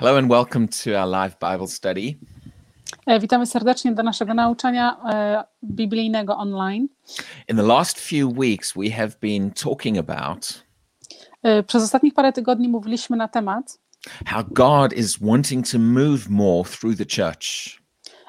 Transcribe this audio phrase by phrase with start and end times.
[0.00, 2.18] Hello and welcome to our live Bible study.
[3.06, 6.88] E, Witamy serdecznie do naszego nauczania e, biblijnego online.
[7.48, 10.64] In the last few weeks, we have been talking about
[11.42, 13.78] E, Przez ostatnich parę tygodni mówiliśmy na temat,
[14.26, 17.46] how God is wanting to move more through the church.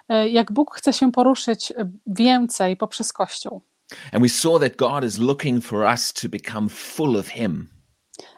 [0.10, 3.62] e, jak Bóg chce się poruszyć e, więcej poprzez Kościół.
[4.12, 7.68] And we saw that God is looking for us to become full of Him,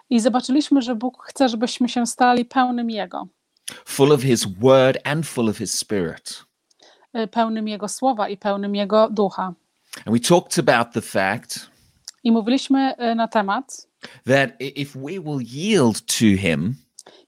[0.09, 3.27] I zobaczyliśmy, że Bóg chce, żebyśmy się stali pełnym Jego,
[3.85, 6.43] full of His word and full of His spirit.
[7.13, 9.53] e, pełnym Jego słowa i pełnym Jego ducha.
[10.05, 11.69] And we talked about the fact
[12.23, 13.87] I mówiliśmy e, na temat,
[14.25, 16.75] that if we will yield to Him,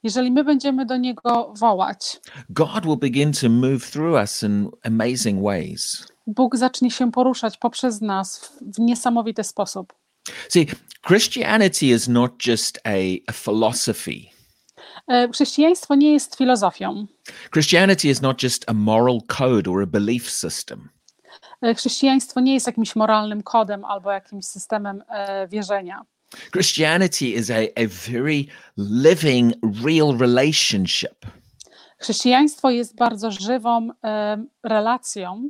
[0.04, 2.20] jeżeli my będziemy do Niego wołać,
[2.50, 6.08] God will begin to move through us in amazing ways.
[6.28, 9.94] Bóg zacznie się poruszać poprzez nas w niesamowity sposób.
[10.50, 10.68] See,
[11.02, 14.32] Christianity is not just a, a philosophy.
[15.32, 17.08] Chrześcijaństwo nie jest filozofią.
[17.52, 20.90] Christianity is not just a moral code or a belief system.
[21.76, 25.04] Chrześcijaństwo nie jest jakimś moralnym kodem albo jakimś systemem
[25.50, 26.02] wierzenia.
[26.52, 28.46] Christianity is a, a very
[28.78, 31.26] living, real relationship
[31.98, 33.90] Chrześcijaństwo jest bardzo żywą
[34.64, 35.50] relacją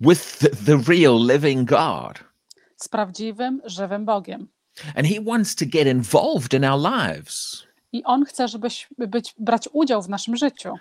[0.00, 2.33] with the, the real living God.
[2.76, 4.48] Z prawdziwym, żywym Bogiem.
[4.94, 7.64] And He wants to get involved in our lives.
[7.92, 10.74] I On chce, żebyś być, brać udział w naszym życiu.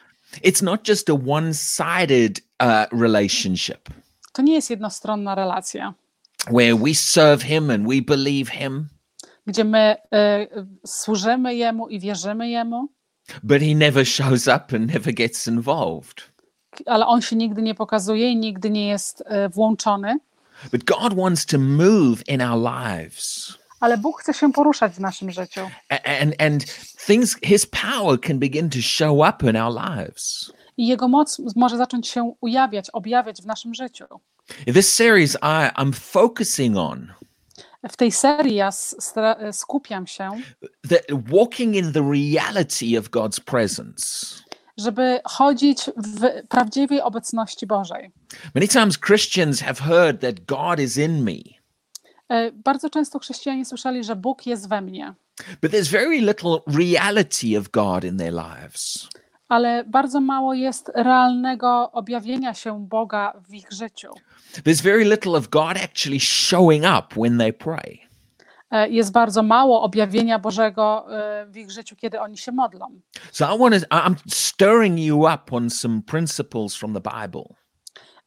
[0.43, 3.89] It's not just a one sided uh, relationship
[4.31, 5.93] To nie jest jednostronna relacja,
[6.51, 8.87] where we serve Him and we believe Him,
[9.47, 10.47] gdzie my e,
[10.85, 12.87] służymy Jemu i wierzymy Jemu,
[13.43, 16.33] but He never shows up and never gets involved.
[16.85, 20.17] ale On się nigdy nie pokazuje i nigdy nie jest e, włączony.
[20.71, 23.57] But God wants to move in our lives.
[23.79, 25.61] Ale Bóg chce się poruszać w naszym życiu.
[25.89, 26.65] And and
[27.05, 31.77] things his power can begin to show up in our lives I Jego moc może
[31.77, 34.05] zacząć się ujawniać, objawiać w naszym życiu.
[34.67, 37.13] In this series i i'm focusing on
[37.89, 40.31] W tej serii ja stra- skupiam się,
[40.89, 44.25] that walking in the reality of god's presence
[44.77, 48.11] żeby chodzić w prawdziwej obecności Bożej.
[48.55, 51.33] many times christians have heard that god is in me
[52.29, 55.13] E, Bardzo często chrześcijanie słyszeli, że Bóg jest we mnie,
[55.61, 59.07] but there's very little reality of god in their lives
[59.49, 64.09] ale bardzo mało jest realnego objawienia się Boga w ich życiu.
[64.55, 67.99] there's very little of god actually showing up when they pray
[68.89, 72.99] Jest bardzo mało objawienia Bożego e, w ich życiu, kiedy oni się modlą.
[73.31, 77.43] so i want to i'm stirring you up on some principles from the bible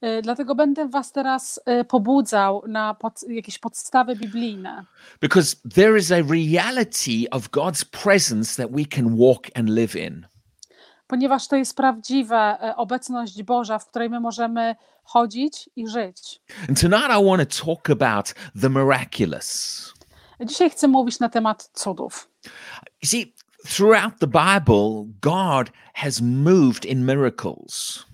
[0.00, 4.84] E, Dlatego będę Was teraz e, pobudzał na pod, jakieś podstawy biblijne.
[5.20, 10.26] because there is a reality of God's presence that we can walk and live in.
[11.06, 16.40] ponieważ to jest prawdziwa e, obecność Boża, w której my możemy chodzić i żyć.
[16.68, 19.92] And tonight I want to talk about the miraculous.
[20.40, 22.30] Dzisiaj chcę mówić na temat cudów.
[23.02, 23.34] You see,
[23.68, 28.04] throughout the Bible, God has moved in miracles.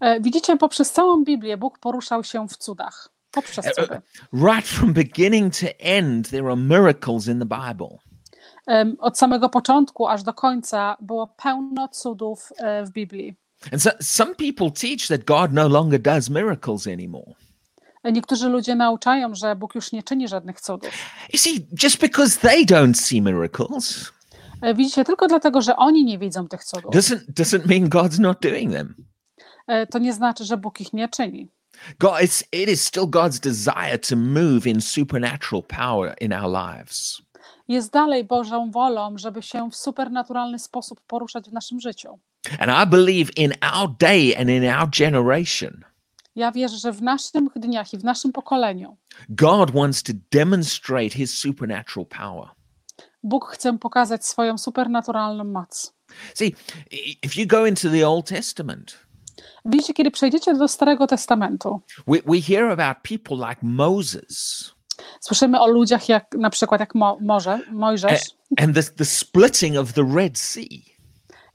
[0.00, 3.08] E, Widzicie, poprzez całą Biblię Bóg poruszał się w cudach.
[3.30, 4.00] Poprzez cudy.
[4.32, 7.98] Right from beginning to end, there are miracles in the Bible.
[8.98, 13.36] Od samego początku aż do końca było pełno cudów e, w Biblii.
[13.72, 17.34] And so some people teach that God no longer does miracles anymore.
[18.04, 20.90] Niektórzy ludzie nauczają, że Bóg już nie czyni żadnych cudów.
[21.32, 24.12] You see, just because they don't see miracles
[24.62, 28.40] E, Widzicie, tylko dlatego, że oni nie widzą tych cudów, doesn't doesn't mean God's not
[28.42, 28.94] doing them.
[29.66, 31.48] e, to nie znaczy, że Bóg ich nie czyni.
[31.98, 37.22] God, it's, it is still God's desire to move in supernatural power in our lives.
[37.68, 42.18] Jest dalej Bożą wolą, żeby się w supernaturalny sposób poruszać w naszym życiu.
[42.58, 45.84] And I believe in our day and in our generation,
[46.36, 48.96] Ja wierzę, że w naszych dniach i w naszym pokoleniu
[49.28, 52.48] God wants to demonstrate his supernatural power.
[53.22, 55.94] Bóg chce pokazać swoją supernaturalną moc.
[56.34, 56.54] See,
[57.22, 58.98] if you go into the Old Testament,
[59.64, 64.74] Widzicie, kiedy przejdziecie do Starego Testamentu, we, we hear about people like Moses
[65.20, 68.20] słyszymy o ludziach jak na przykład jak Mo, Morze, Mojżesz
[68.56, 70.84] and the, the splitting of the Red Sea,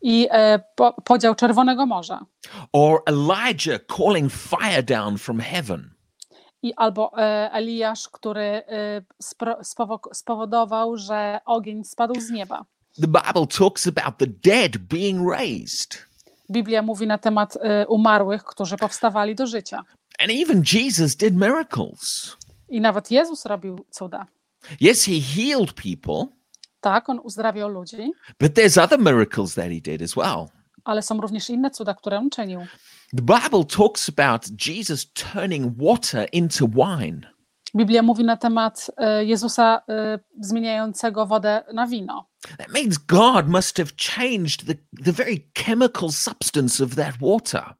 [0.05, 2.25] i e, po, podział Czerwonego Morza.
[2.73, 5.89] or Elijah calling fire down from heaven.
[6.61, 9.01] I albo e, Eliasz, który e,
[10.13, 12.65] spowodował, że ogień spadł z nieba.
[13.01, 16.05] The Bible talks about the dead being raised.
[16.51, 19.83] Biblia mówi na temat e, umarłych, którzy powstawali do życia.
[20.19, 22.37] And even Jesus did miracles.
[22.69, 24.25] I nawet Jezus robił cuda.
[24.81, 26.27] Yes, he healed people,
[26.85, 30.47] Tak, on uzdrawiał ludzi, but there's other miracles that he did as well.
[30.83, 32.59] ale są również inne cuda, które on czynił.
[33.17, 37.21] The Bible talks about Jesus turning water into wine.
[37.75, 42.25] Biblia mówi na temat e, Jezusa e, zmieniającego wodę na wino.
[42.57, 47.73] That means God must have changed the, the very chemical substance of that water.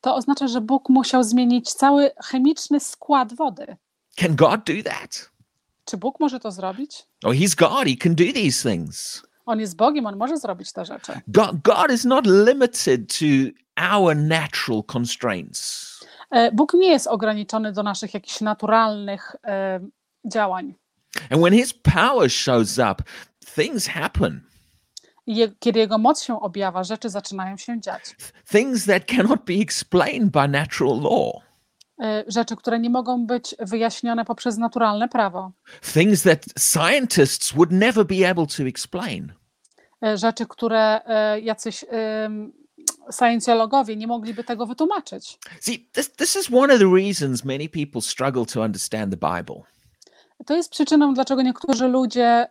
[0.00, 3.76] To oznacza, że Bóg musiał zmienić cały chemiczny skład wody.
[4.16, 5.33] Can God do that?
[5.84, 7.06] Czy Bóg może to zrobić?
[7.24, 7.88] Oh, He's God.
[7.88, 9.22] He can do these things.
[9.46, 11.12] On jest Bogiem, on może zrobić te rzeczy.
[11.28, 13.24] God, God is not limited to
[13.96, 15.90] our natural constraints.
[16.30, 19.80] E, Bóg nie jest ograniczony do naszych jakichś naturalnych e,
[20.24, 20.74] działań.
[21.30, 23.02] And when His power shows up,
[23.54, 24.40] things happen.
[25.26, 28.02] Je, kiedy Jego moc się objawia, rzeczy zaczynają się dziać.
[28.52, 31.42] Things that cannot be explained by natural law.
[32.00, 35.52] E, Rzeczy, które nie mogą być wyjaśnione poprzez naturalne prawo.
[35.92, 39.32] Things that scientists would never be able to explain.
[40.02, 42.52] E, Rzeczy, które e, jacyś em,
[43.12, 45.38] scienceologowie nie mogliby tego wytłumaczyć.
[45.60, 49.62] See, this, this is one of the reasons many people struggle to understand the Bible.
[50.46, 52.46] To jest przyczyną, dlaczego niektórzy ludzie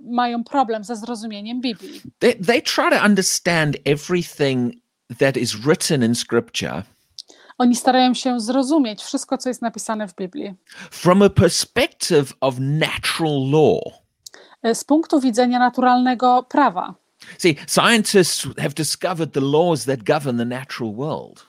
[0.00, 2.00] mają problem ze zrozumieniem Biblii.
[2.18, 4.74] They, they try to understand everything
[5.18, 6.82] that is written in Scripture
[7.58, 10.54] Oni starają się zrozumieć wszystko, co jest napisane w Biblii.
[10.90, 13.78] from a perspective of natural law.
[14.62, 16.94] E, Z punktu widzenia naturalnego prawa.
[17.38, 21.46] See, scientists have discovered the laws that govern the natural world.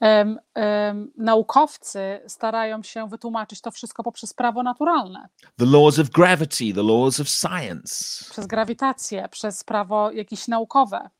[0.00, 5.28] Em, em, naukowcy starają się wytłumaczyć to wszystko poprzez prawo naturalne,
[5.58, 8.24] The laws of gravity, the laws of science.
[8.30, 11.10] przez grawitację, przez prawo jakieś naukowe.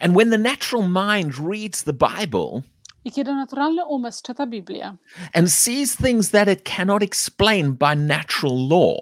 [0.00, 2.62] And when the natural mind reads the Bible
[3.04, 4.96] I kiedy naturalny umysł czyta Biblię
[5.34, 8.96] and sees things that it cannot explain by natural law,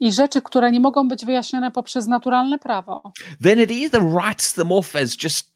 [0.00, 4.72] i rzeczy, które nie mogą być wyjaśnione poprzez naturalne prawo, then it either writes them
[4.72, 5.50] off as just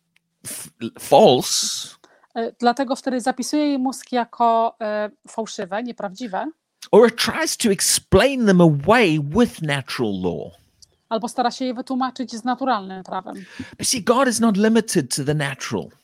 [1.00, 1.88] false
[2.34, 6.46] e, dlatego wtedy zapisuje jej mózg jako e, fałszywe, nieprawdziwe,
[6.90, 10.60] or it tries to explain them away with natural law.
[11.08, 13.34] albo stara się je wytłumaczyć z naturalnym prawem.
[13.78, 15.99] But see, God is not limited to the natural.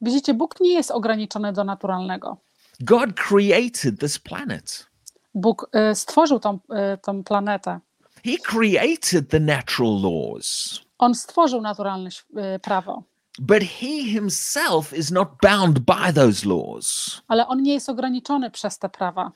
[0.00, 2.36] Widzicie, Bóg nie jest ograniczony do naturalnego.
[2.80, 4.86] God created this planet.
[5.34, 7.80] Bóg e, stworzył tą, e, tą planetę.
[8.24, 10.80] He created the natural laws.
[10.98, 13.02] On stworzył naturalne e, prawo,
[13.38, 17.20] But he himself is not bound by those laws.
[17.28, 19.32] ale on nie jest ograniczony przez te prawa.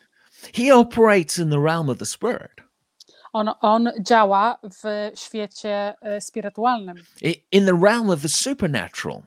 [0.54, 2.50] He operates in the realm of the spirit.
[3.32, 6.96] On, on działa w świecie spirytualnym.
[7.52, 9.22] In the realm of the supernatural.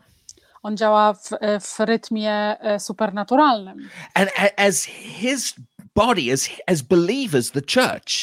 [0.67, 3.89] On działa w, e, w rytmie e, supernaturalnym.
[4.13, 5.55] And as his
[5.95, 8.13] body, as, as believers, the church,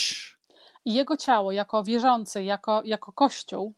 [0.85, 3.75] I jego ciało, jako wierzący, jako, jako kościół,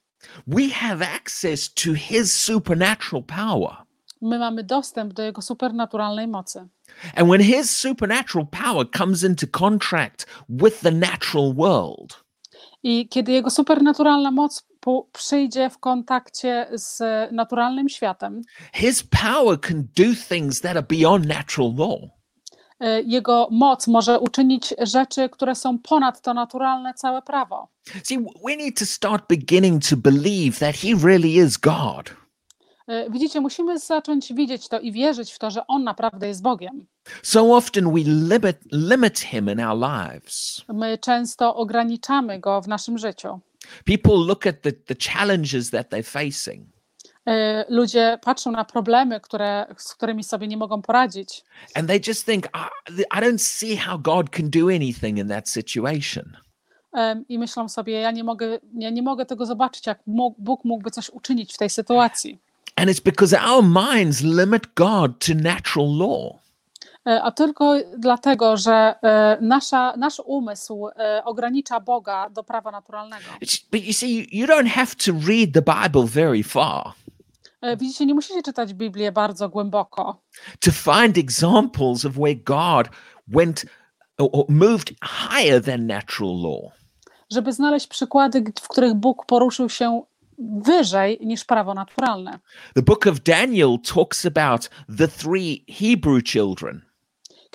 [0.46, 3.76] we have access to his supernatural power.
[4.20, 6.68] my mamy dostęp do jego supernaturalnej mocy.
[7.16, 12.24] And when his supernatural power comes into contract with the natural world,
[12.82, 14.66] I kiedy jego supernaturalna moc
[15.12, 17.02] przyjdzie w kontakcie z
[17.32, 18.42] naturalnym światem,
[18.74, 21.98] his power can do things that are beyond natural law.
[22.80, 27.68] e, jego moc może uczynić rzeczy, które są ponad to naturalne całe prawo.
[28.04, 32.10] See, we need to start beginning to believe that he really is God.
[32.88, 36.87] E, Widzicie, musimy zacząć widzieć to i wierzyć w to, że on naprawdę jest Bogiem.
[37.22, 40.62] So often we limit, limit him in our lives.
[40.68, 43.40] My często ograniczamy go w naszym życiu.
[43.85, 46.66] People look at the, the challenges that they're facing
[47.26, 51.44] E, Ludzie patrzą na problemy, które, z którymi sobie nie mogą poradzić.
[51.75, 55.49] and they just think, I, I don't see how God can do anything in that
[55.49, 56.37] situation.
[57.28, 59.99] I myślą sobie, ja nie mogę, ja nie mogę tego zobaczyć, jak
[60.38, 62.38] Bóg mógłby coś uczynić w tej sytuacji.
[62.76, 66.45] And it's because our minds limit God to natural law.
[67.06, 73.25] E, A tylko dlatego, że e, nasza, nasz umysł e, ogranicza Boga do prawa naturalnego.
[73.72, 76.92] But you see, you, don't have to read the Bible very far
[77.78, 80.22] Widzicie, nie musicie czytać Biblię bardzo głęboko,
[80.60, 82.88] to find examples of where God
[83.28, 83.66] went
[84.18, 86.72] or, moved higher than natural law.
[87.32, 90.02] żeby znaleźć przykłady, w których Bóg poruszył się
[90.38, 92.38] wyżej niż prawo naturalne.
[92.75, 96.86] The book of Daniel talks about the three Hebrew children.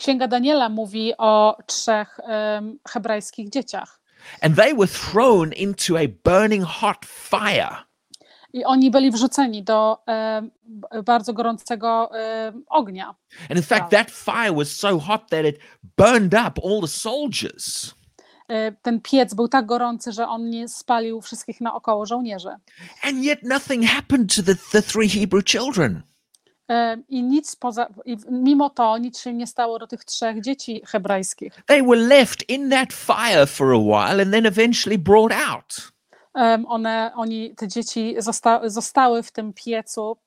[0.02, 4.00] Księga Daniela mówi o trzech em, hebrajskich dzieciach.
[4.42, 7.76] and they were thrown into a burning hot fire.
[8.54, 9.98] I oni byli wrzuceni do
[10.64, 13.16] b- bardzo gorącego em, ognia.
[13.50, 15.60] And in fact, that fire was so hot that it
[15.98, 17.94] burned up all the soldiers.
[18.50, 22.50] e, ten piec był tak gorący, że on nie spalił wszystkich naokoło żołnierzy.
[23.04, 26.02] And yet nothing happened to the, the three Hebrew children.
[26.72, 30.82] E, I nic poza, i mimo to nic się nie stało do tych trzech dzieci
[30.86, 31.54] hebrajskich.
[31.66, 35.92] They were left in that fire for a while and then eventually brought out.
[36.68, 40.18] One, oni, te dzieci zosta, zostały w tym piecu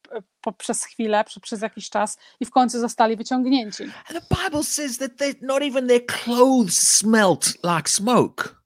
[0.40, 3.82] po, przez chwilę, przy, przez jakiś czas i w końcu zostali wyciągnięci.
[3.82, 8.63] And the Bible says that they, not even their clothes smelt like smoke.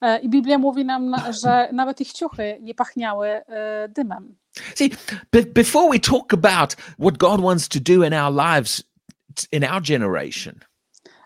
[0.00, 4.34] E, I Biblia mówi nam, na- że nawet ich ciuchy nie pachniały e, dymem.
[4.74, 4.90] See,
[5.32, 8.82] be- before we talk about what God wants to do in our lives,
[9.52, 10.54] in our generation,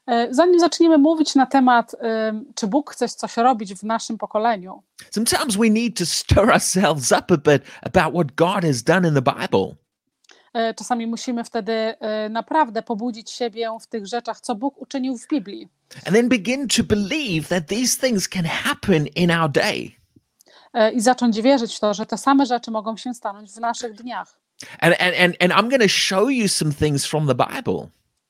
[0.06, 4.82] E, Zanim zaczniemy mówić na temat, em, czy Bóg chce coś robić w naszym pokoleniu,
[5.10, 9.14] sometimes we need to stir ourselves up a bit about what God has done in
[9.14, 9.74] the Bible.
[10.76, 11.94] czasami musimy wtedy
[12.30, 15.68] naprawdę pobudzić siebie w tych rzeczach, co Bóg uczynił w Biblii.
[16.06, 19.96] And then begin to believe that these things can happen in our day.
[20.74, 23.94] E, I zacząć wierzyć w to, że te same rzeczy mogą się stanąć w naszych
[23.94, 24.38] dniach.
[24.80, 27.88] And, and, and, and I'm going to show you some things from the Bible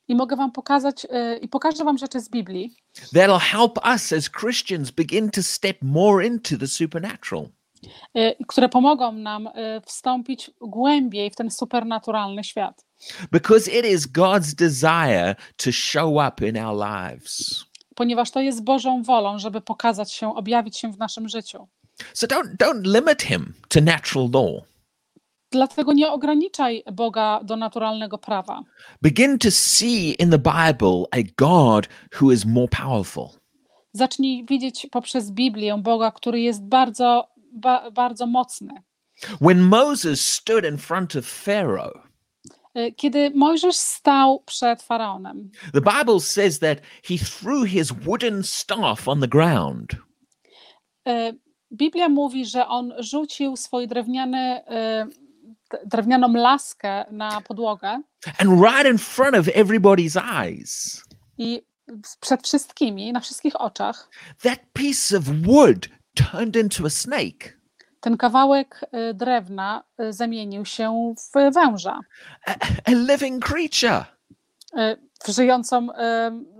[0.08, 2.76] I mogę Wam pokazać, e, i pokażę Wam rzeczy z Biblii,
[3.14, 7.48] that'll help us as Christians begin to step more into the supernatural.
[8.14, 9.48] e, które pomogą nam
[9.86, 12.89] wstąpić głębiej w ten supernaturalny świat.
[13.32, 17.64] Because it is God's desire to show up in our lives.
[17.94, 21.68] Ponieważ to jest Bożą wolą, żeby pokazać się, objawić się w naszym życiu.
[22.14, 24.64] So don't, don't limit him to natural law.
[25.52, 28.62] Dlatego nie ograniczaj Boga do naturalnego prawa.
[29.02, 31.88] Begin to see in the Bible a God
[32.20, 33.28] who is more powerful.
[33.92, 38.74] Zacznij widzieć poprzez Biblię Boga, który jest bardzo, ba, bardzo mocny.
[39.40, 42.09] When Moses stood in front of Pharaoh,
[42.96, 49.20] Kiedy Mojżesz stał przed faraonem, the Bible says that he threw his wooden staff on
[49.20, 49.96] the ground.
[51.08, 51.32] E,
[51.72, 55.06] Biblia mówi, że on rzucił swój drewniany, e,
[55.86, 58.02] drewnianą laskę na podłogę.
[58.38, 61.02] And right in front of everybody's eyes,
[61.38, 61.62] i
[62.20, 64.10] przed wszystkimi, na wszystkich oczach,
[64.42, 67.59] that piece of wood turned into a snake.
[68.00, 72.00] Ten kawałek e, drewna e, zamienił się w węża,
[72.46, 72.54] a,
[72.84, 74.04] a living creature.
[74.76, 75.88] e, w żyjącą,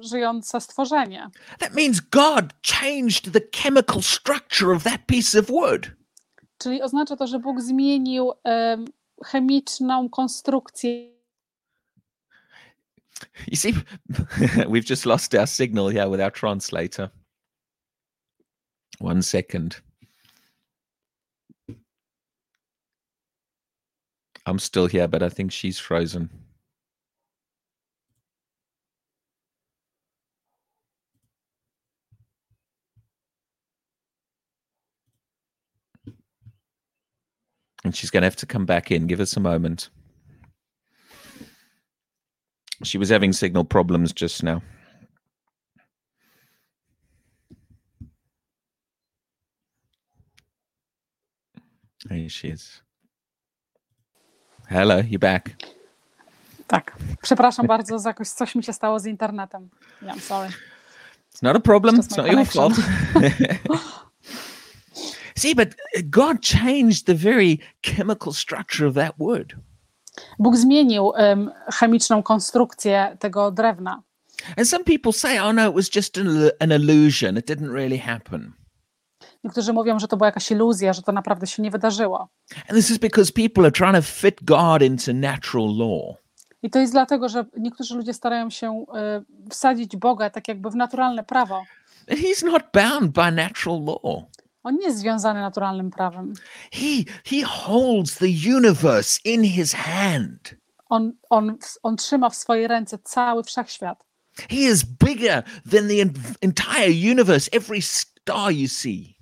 [0.00, 1.30] żyjące stworzenie.
[1.58, 5.90] That means God changed the chemical structure of that piece of wood.
[6.58, 8.84] Czyli oznacza to, że Bóg zmienił em,
[9.24, 11.10] chemiczną konstrukcję.
[13.46, 13.74] You see,
[14.72, 17.10] we've just lost our signal here with our translator.
[19.00, 19.82] One second.
[24.46, 26.30] I'm still here, but I think she's frozen.
[37.84, 39.06] And she's going to have to come back in.
[39.06, 39.88] Give us a moment.
[42.82, 44.62] She was having signal problems just now.
[52.06, 52.82] There she is.
[54.70, 55.50] Hello, you back.
[56.66, 56.96] Tak.
[57.22, 59.68] Przepraszam bardzo, za jakoś coś mi się stało z internetem.
[60.02, 60.48] Yeah, I'm sorry.
[61.34, 61.96] It's not a problem.
[61.96, 62.74] It's not your fault.
[65.36, 65.68] See, but
[66.04, 69.54] God changed the very chemical structure of that wood.
[70.38, 74.02] Bóg zmienił em, chemiczną konstrukcję tego drewna.
[74.56, 77.36] And some people say, oh no, it was just an, an illusion.
[77.36, 78.52] It didn't really happen.
[79.44, 82.28] Niektórzy mówią, że to była jakaś iluzja, że to naprawdę się nie wydarzyło.
[82.68, 86.16] And this is because people are trying to fit God into natural law.
[86.62, 90.74] I to jest dlatego, że niektórzy ludzie starają się e, wsadzić Boga tak jakby w
[90.74, 91.62] naturalne prawo.
[92.10, 94.24] And He's not bound by natural law.
[94.62, 96.32] On nie jest związany naturalnym prawem.
[96.72, 100.54] He he holds the universe in his hand.
[100.88, 104.04] On, on, on trzyma w swojej ręce cały wszechświat.
[104.50, 109.19] He is bigger than the en- entire universe, every star you see.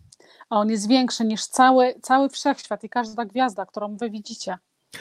[0.50, 4.58] A on jest większy niż cały, cały wszechświat i każda gwiazda, którą wy widzicie.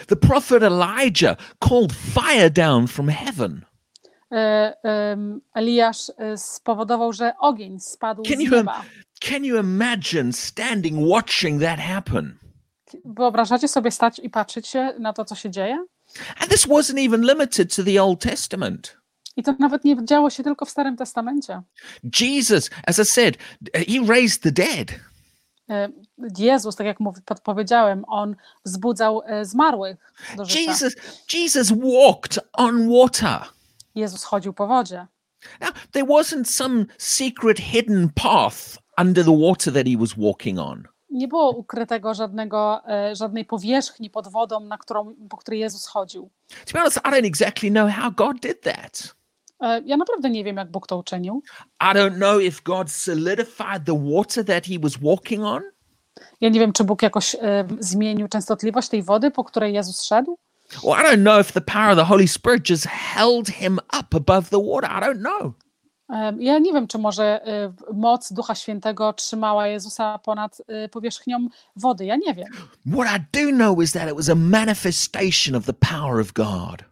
[0.07, 1.37] The prophet Elijah
[1.69, 3.65] called fire down from heaven.
[4.31, 5.17] E,
[5.53, 8.83] Eliasz e, spowodował, że ogień spadł Can z you, nieba.
[9.19, 12.37] can you imagine standing watching that happen?
[13.05, 15.85] Wyobrażacie sobie stać i patrzeć na to, co się dzieje?
[16.39, 18.97] And this wasn't even limited to the Old Testament.
[19.35, 21.61] I to nawet nie działo się tylko w Starym Testamencie.
[22.19, 23.37] Jesus, as I said,
[23.73, 24.99] he raised the dead.
[25.69, 25.89] E,
[26.37, 29.97] Jezus, tak jak podpowiedziałem, on wzbudzał e, zmarłych
[30.37, 30.59] do życia.
[30.59, 30.95] Jesus,
[31.33, 33.39] Jesus walked on water.
[33.95, 35.07] Jezus chodził po wodzie.
[35.61, 40.83] Now, there wasn't some secret hidden path under the water that he was walking on.
[41.09, 46.29] Nie było ukrytego żadnego, e, żadnej powierzchni pod wodą, na którą, po której Jezus chodził.
[46.65, 49.16] To be honest, I don't exactly know how God did that.
[49.59, 51.43] E, Ja naprawdę nie wiem, jak Bóg to uczynił.
[51.81, 55.61] I don't know if God solidified the water that he was walking on.
[56.41, 57.39] Ja nie wiem, czy Bóg jakoś e,
[57.79, 60.37] zmienił częstotliwość tej wody, po której Jezus szedł.
[60.83, 64.17] Or I don't know if the power of the Holy Spirit just held him up
[64.17, 64.89] above the water.
[64.89, 65.53] I don't know.
[66.09, 70.61] E, Ja nie wiem, czy może e, moc Ducha Świętego trzymała Jezusa ponad
[70.91, 72.05] powierzchnią wody.
[72.05, 72.47] Ja nie wiem.
[72.93, 76.83] What I do know is that it was a manifestation of the power of God.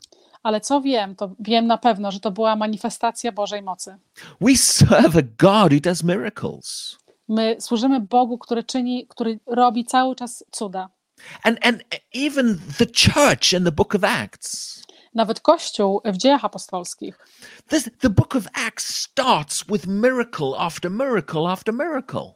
[0.45, 3.97] Ale co wiem, to wiem na pewno, że to była manifestacja Bożej mocy.
[4.41, 6.97] We serve a God who does miracles.
[7.29, 10.89] My służymy Bogu, który czyni, który robi cały czas cuda.
[11.43, 11.83] And and
[12.13, 14.81] even the church in the book of Acts.
[15.13, 17.27] Nawet Kościół w dziejach apostolskich.
[17.67, 22.33] This, the book of Acts starts with miracle after miracle after miracle.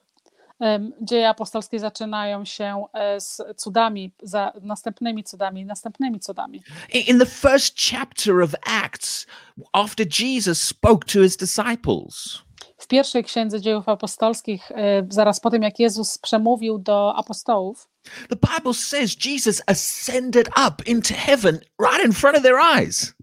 [1.02, 6.64] Dzieje apostolskie zaczynają się e, z cudami, za następnymi cudami, następnymi cudami.
[7.08, 9.28] In the first chapter of Acts,
[9.74, 12.42] after Jesus spoke to his disciples,
[12.78, 17.90] W pierwszej księdze dziejów apostolskich, e, zaraz po tym jak Jezus przemówił do apostołów,
[18.30, 23.14] the Bible says Jesus ascended up into heaven right in front of their eyes.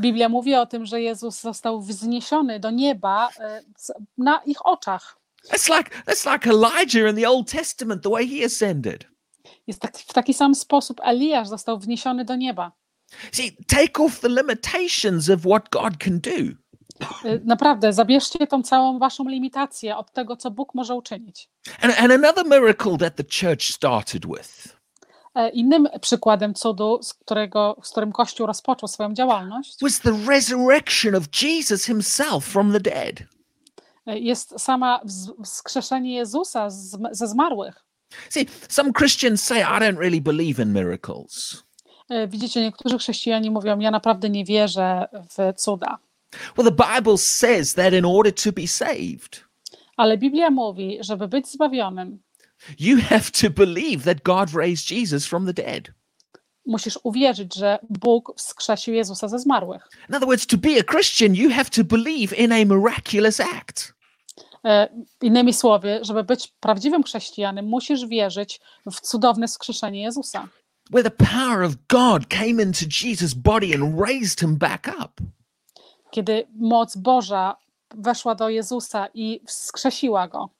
[0.00, 3.62] Biblia mówi o tym, że Jezus został wzniesiony do nieba e,
[4.18, 5.19] na ich oczach.
[5.48, 9.06] That's like that's like Elijah in the Old Testament, the way he ascended.
[9.66, 12.72] Jest tak, w taki sam sposób Eliasz został wniesiony do nieba.
[13.32, 16.54] See, take off the limitations of what God can do.
[17.24, 21.48] E, Naprawdę, zabierzcie tą całą waszą limitację od tego, co Bóg może uczynić.
[21.80, 24.80] And, and another miracle that the church started with
[25.34, 31.14] E, Innym przykładem cudu, z, którego, z którym Kościół rozpoczął swoją działalność, was the resurrection
[31.14, 33.22] of Jesus himself from the dead.
[34.06, 35.00] E, jest sama
[35.44, 37.84] wskrzeszenie Jezusa z, ze zmarłych.
[38.28, 41.62] See, some Christians say, I don't really believe in miracles.
[42.08, 45.98] E, Widzicie, niektórzy chrześcijanie mówią, ja naprawdę nie wierzę w cuda.
[46.56, 49.44] Well, the Bible says that in order to be saved,
[49.96, 52.18] Ale Biblia mówi, żeby być zbawionym,
[52.78, 55.92] you have to believe that God raised Jesus from the dead.
[56.70, 59.88] Musisz uwierzyć, że Bóg wskrzesił Jezusa ze zmarłych.
[60.08, 63.94] In other words, to be a Christian, you have to believe in a miraculous act.
[64.64, 64.88] E,
[65.22, 68.60] Innymi słowy, żeby być prawdziwym chrześcijanem, musisz wierzyć
[68.92, 70.48] w cudowne wskrzeszenie Jezusa.
[70.90, 75.20] where the power of God came into Jesus' body and raised him back up.
[76.10, 77.56] Kiedy moc Boża
[77.94, 80.50] weszła do Jezusa i wskrzesiła go.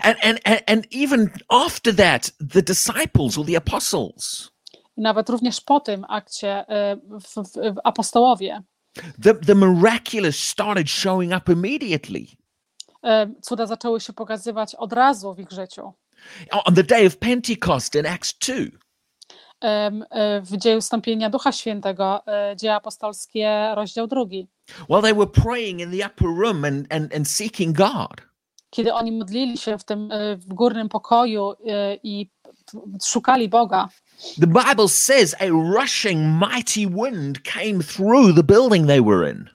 [0.00, 4.50] And, and, and, even after that, the disciples or the apostles,
[4.96, 8.62] nawet również po tym akcie e, w, w, w apostołowie
[9.22, 12.26] the, the miraculous started showing up immediately.
[13.04, 15.92] e, cuda zaczęły się pokazywać od razu w ich życiu.
[16.50, 18.54] On the day of Pentecost in Acts 2,
[19.60, 22.22] Em, e, W dzieju wstąpienia Ducha Świętego,
[22.56, 24.48] dzieje apostolskie, rozdział drugi.
[24.88, 28.22] while they were praying in the upper room and, and, and seeking God,
[28.70, 31.52] Kiedy oni modlili się w tym w górnym pokoju
[32.02, 32.30] i
[33.04, 33.88] szukali Boga,
[34.38, 39.50] the Bible says a rushing mighty wind came through the building they were in.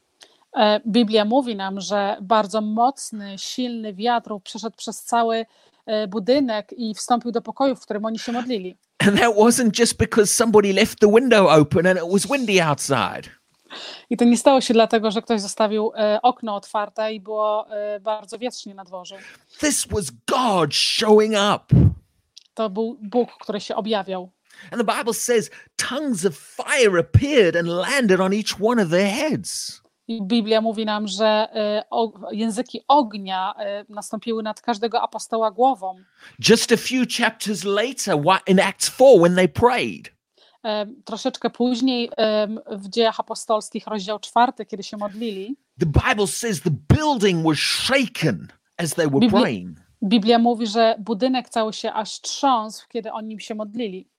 [0.58, 5.46] E, Biblia mówi nam, że bardzo mocny, silny wiatr przeszedł przez cały
[5.86, 8.78] e, budynek i wstąpił do pokoju, w którym oni się modlili.
[9.08, 13.40] And that wasn't just because somebody left the window open and it was windy outside.
[14.10, 18.00] I to nie stało się dlatego, że ktoś zostawił e, okno otwarte i było e,
[18.00, 19.16] bardzo wietrznie na dworzu.
[19.60, 21.76] This was God showing up.
[22.54, 24.32] To był Bóg, który się objawiał.
[24.72, 29.10] And the Bible says tongues of fire appeared and landed on each one of their
[29.10, 29.82] heads.
[30.08, 31.84] I Biblia mówi nam, że e,
[32.32, 35.96] języki ognia e, nastąpiły nad każdego apostoła głową.
[36.50, 38.16] Just a few chapters later,
[38.48, 40.20] in Acts 4, when they prayed,
[40.66, 42.10] E, Troszeczkę później
[42.72, 48.48] w dziejach apostolskich, rozdział czwarty, kiedy się modlili, the Bible says the building was shaken
[48.78, 49.78] as they were praying.
[50.04, 54.10] Biblia mówi, że budynek cały się aż trząsł, kiedy oni się modlili.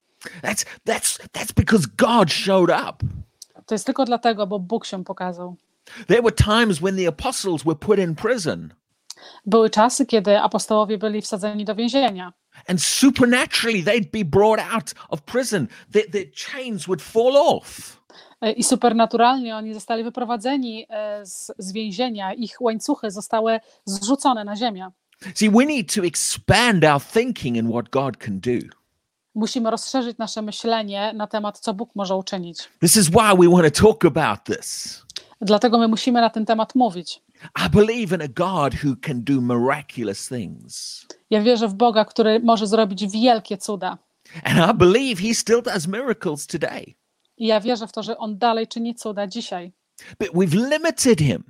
[0.43, 3.07] That's that's that's because God showed up.
[3.67, 5.57] To jest tylko dlatego, bo Bóg się pokazał.
[6.07, 8.75] There were times when the apostles were put in prison
[9.47, 12.33] Były czasy, kiedy apostołowie byli wsadzeni do więzienia.
[12.69, 15.69] and supernaturally they'd be brought out of prison.
[15.93, 18.01] Their, their chains would fall off.
[18.41, 24.57] E, I supernaturalnie oni zostali wyprowadzeni e, z, z więzienia, ich łańcuchy zostały zrzucone na
[24.57, 24.91] ziemię.
[25.35, 28.80] See, we need to expand our thinking in what God can do.
[29.35, 32.69] Musimy rozszerzyć nasze myślenie na temat, co Bóg może uczynić.
[32.81, 35.03] This is why we want to talk about this.
[35.41, 37.23] Dlatego my musimy na ten temat mówić.
[37.67, 41.07] I believe in a God who can do miraculous things.
[41.31, 43.99] Ja wierzę w Boga, który może zrobić wielkie cuda.
[44.45, 46.95] And I believe he still does miracles today.
[47.37, 49.73] I ja wierzę w to, że On dalej czyni cuda dzisiaj.
[50.19, 51.45] But we've limited him.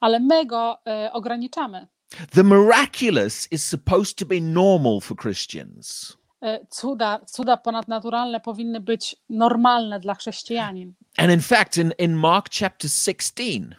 [0.00, 1.86] Ale my go e, ograniczamy.
[2.30, 6.16] The miraculous is supposed to be normal for Christians.
[6.46, 10.94] E, cuda, cuda ponadnaturalne powinny być normalne dla chrześcijanin.
[11.16, 13.76] And in fact, in, in Mark chapter 16,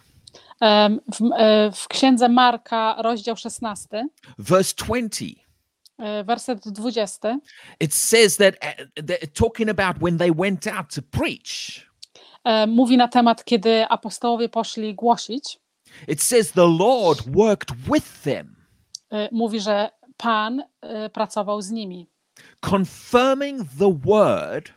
[0.60, 5.26] Em, W, e, w księdze Marka, rozdział 16, verse 20,
[5.98, 7.40] e, werset 20,
[7.80, 8.56] it says that,
[9.34, 11.88] talking about when they went out to preach,
[12.68, 15.60] mówi na temat, kiedy apostołowie poszli głosić.
[16.08, 18.56] it says the Lord worked with them,
[19.32, 20.64] Mówi, że Pan
[21.14, 22.08] pracował z nimi,
[22.62, 24.74] confirming the word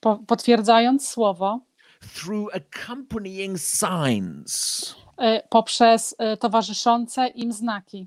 [0.00, 1.60] po, potwierdzając słowo
[2.14, 4.94] through accompanying signs.
[5.18, 8.06] e, poprzez e, towarzyszące im znaki.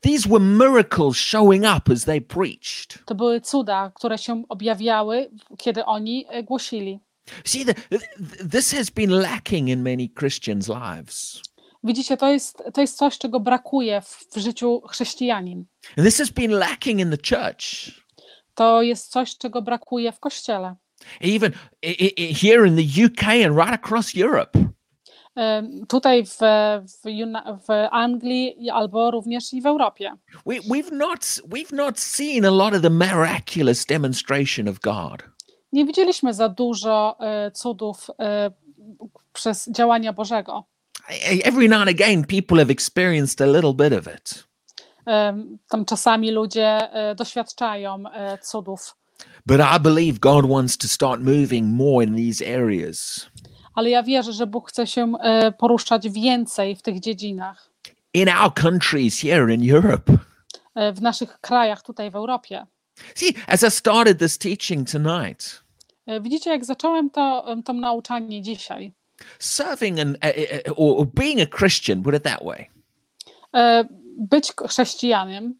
[0.00, 3.04] These were miracles showing up as they preached.
[3.06, 7.00] To były cuda, które się objawiały, kiedy oni e, głosili.
[7.44, 8.08] See, the, th-
[8.50, 11.42] this has been lacking in many Christians' lives.
[11.84, 15.64] Widzicie, to jest, to jest coś, czego brakuje w, w życiu chrześcijanin.
[15.96, 17.90] And this has been lacking in the church.
[18.54, 20.74] To jest coś, czego brakuje w kościele.
[21.20, 21.52] Even
[22.42, 24.58] here in the UK and right across Europe.
[25.88, 26.38] Tutaj w,
[26.82, 27.02] w,
[27.66, 30.12] w Anglii albo również i w Europie.
[30.46, 35.22] We, we've not we've not seen a lot of the miraculous demonstration of God.
[35.72, 38.50] Nie widzieliśmy za dużo e, cudów e,
[39.32, 40.64] przez działania Bożego.
[41.10, 44.44] E- Every now and again, people have experienced a little bit of it,
[45.68, 48.96] Tam czasami ludzie e, doświadczają e, cudów,
[49.46, 53.30] but I believe God wants to start moving more in these areas.
[53.74, 57.70] ale ja wierzę, że Bóg chce się e, poruszać więcej w tych dziedzinach,
[58.14, 60.12] in our countries here in Europe.
[60.94, 62.66] w naszych krajach, tutaj w Europie.
[63.14, 65.64] See, as I started this teaching tonight,
[66.20, 68.92] Widzicie, jak zacząłem to, to nauczanie dzisiaj.
[69.38, 70.16] serving and
[70.76, 72.70] or, being a Christian, put it that way,
[74.18, 75.54] Być chrześcijanem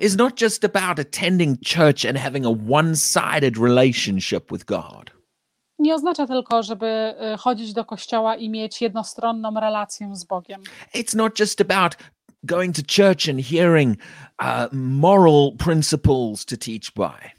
[0.00, 5.10] is not just about attending church and having a one-sided relationship with God.
[5.78, 10.62] nie oznacza tylko, żeby e, chodzić do kościoła i mieć jednostronną relację z Bogiem.
[10.94, 11.96] It's not just about
[12.42, 13.96] going to church and hearing
[14.42, 17.30] uh, moral principles to teach by.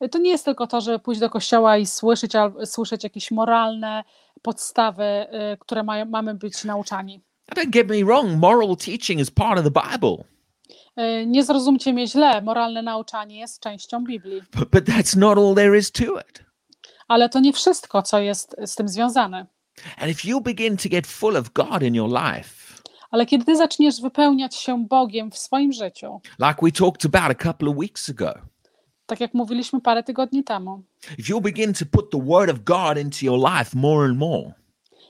[0.00, 2.32] E, To nie jest tylko to, żeby pójść do kościoła i słyszeć,
[2.64, 4.04] słyszeć jakieś moralne
[4.42, 7.20] podstawy, e, które mają, mamy być nauczani.
[7.54, 10.24] Don't get me wrong, moral teaching is part of the Bible,
[10.96, 15.54] E, Nie zrozumcie mnie źle, moralne nauczanie jest częścią Biblii, but, but that's not all
[15.54, 16.44] there is to it.
[17.08, 19.46] ale to nie wszystko, co jest z tym związane.
[19.98, 22.66] And if you begin to get full of God in your life,
[23.10, 27.44] Ale kiedy ty zaczniesz wypełniać się Bogiem w swoim życiu, like we talked about a
[27.44, 28.34] couple of weeks ago,
[29.06, 30.82] tak jak mówiliśmy parę tygodni temu,
[31.18, 34.52] if you'll begin to put the word of God into your life more and more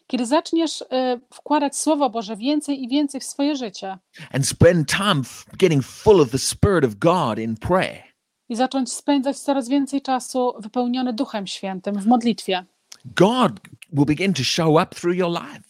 [0.07, 3.99] kiedy zaczniesz e, wkładać Słowo Boże więcej i więcej w swoje życie
[4.33, 5.23] and spend time
[5.59, 8.03] getting full of the Spirit of God in prayer,
[8.49, 12.65] i zacząć spędzać coraz więcej czasu wypełniony Duchem Świętym w modlitwie,
[13.05, 13.53] God
[13.93, 15.61] will begin to show up through your life.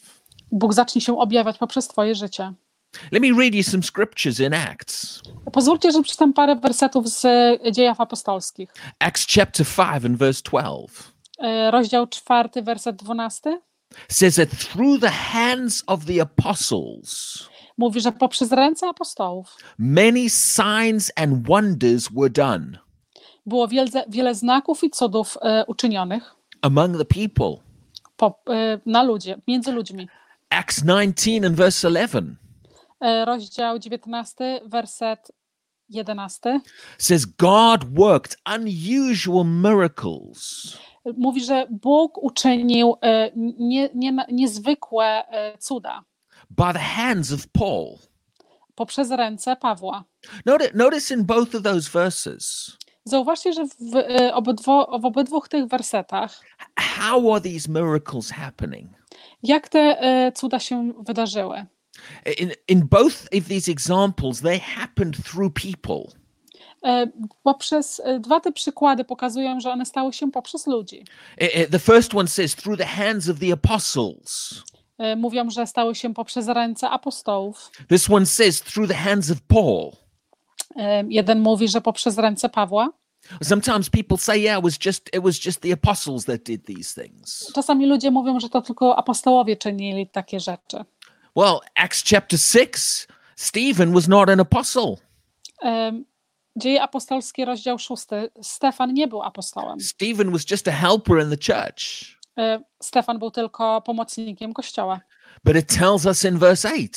[0.53, 2.53] Bóg zacznie się objawiać poprzez Twoje życie.
[3.12, 5.22] Let me read you some scriptures in Acts.
[5.53, 8.75] Pozwólcie, że przeczytam parę wersetów z e, dziejów apostolskich.
[8.99, 13.61] Acts chapter 5 and verse 12 E, Rozdział czwarty, werset dwunasty
[14.09, 17.38] says that through the hands of the apostles,
[17.79, 22.79] mówi, że poprzez ręce apostołów many signs and wonders were done
[23.46, 27.66] było wiele, wiele znaków i cudów e, uczynionych among the people.
[28.16, 30.09] po, e, na ludzie, między ludźmi.
[30.51, 32.37] Acts 19 and verse 11
[33.01, 35.33] E, Rozdział 19, werset
[35.88, 36.61] 11
[36.99, 40.77] says God worked unusual miracles
[41.16, 46.05] mówi, że Bóg uczynił e, nie, nie, niezwykłe e, cuda
[46.51, 47.99] by the hands of Paul.
[48.75, 50.05] poprzez ręce Pawła.
[50.46, 55.66] Notice, notice in both of those verses, Zauważcie, że w, e, obydwo, w obydwu tych
[55.66, 56.40] wersetach,
[56.79, 58.90] how are these miracles happening?
[59.42, 61.66] jak te cuda się wydarzyły.
[62.38, 66.03] In, in both of these examples, they happened through people.
[66.85, 67.07] E,
[67.42, 71.05] Poprzez e, dwa te przykłady pokazują, że one stały się poprzez ludzi.
[71.40, 74.62] I- The first one says, through the hands of the apostles.
[74.99, 77.71] E, Mówią, że stały się poprzez ręce apostołów.
[77.88, 79.90] This one says, through the hands of Paul.
[80.77, 82.88] E, Jeden mówi, że poprzez ręce Pawła,
[83.42, 87.03] Sometimes people say, yeah, it was just it was just the apostles that did these
[87.03, 87.53] things.
[87.55, 90.85] Czasami ludzie mówią, że to tylko apostołowie czynili takie rzeczy.
[91.37, 94.96] Well, Acts chapter 6, Stephen was not an apostle.
[95.62, 96.05] Em,
[96.57, 98.07] Dzieje apostolskie, rozdział 6.
[98.42, 99.81] Stefan nie był apostołem.
[99.81, 102.16] Stephen was just a helper in the church.
[102.38, 105.01] E, Stefan był tylko pomocnikiem kościoła.
[105.44, 106.88] But it tells us in verse 8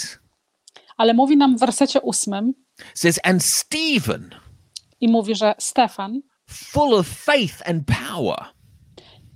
[0.97, 2.53] Ale mówi nam w wersecie 8
[2.93, 4.35] says, And Stephen,
[5.01, 8.45] i mówi, że Stefan, full of faith and power,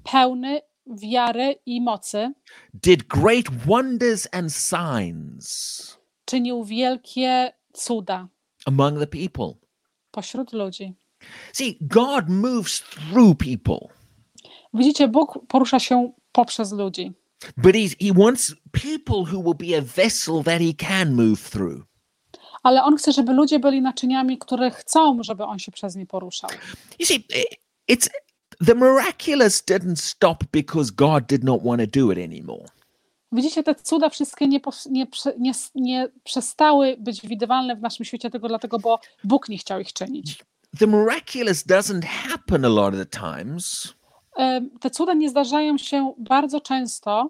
[0.03, 2.33] pełny wiary i mocy,
[2.73, 8.27] did great wonders and signs czynił wielkie cuda
[8.65, 9.53] among the people.
[10.11, 10.93] pośród ludzi.
[11.53, 13.87] See, God moves through people,
[14.73, 17.11] Widzicie, Bóg porusza się poprzez ludzi,
[17.57, 21.83] but he's, he wants people who will be a vessel that he can move through.
[22.63, 26.49] ale On chce, żeby ludzie byli naczyniami, które chcą, żeby On się przez nie poruszał.
[26.99, 27.27] You see,
[27.91, 28.09] it's
[28.65, 32.65] the miraculous didn't stop because God did not want to do it anymore.
[33.31, 35.07] Widzicie, te cuda wszystkie nie, nie,
[35.39, 39.93] nie, nie przestały być widywalne w naszym świecie tylko dlatego, bo Bóg nie chciał ich
[39.93, 40.43] czynić.
[40.79, 43.93] The miraculous doesn't happen a lot of the times
[44.79, 47.29] Te cuda nie zdarzają się bardzo często,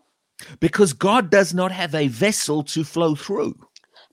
[0.62, 3.56] because God does not have a vessel to flow through.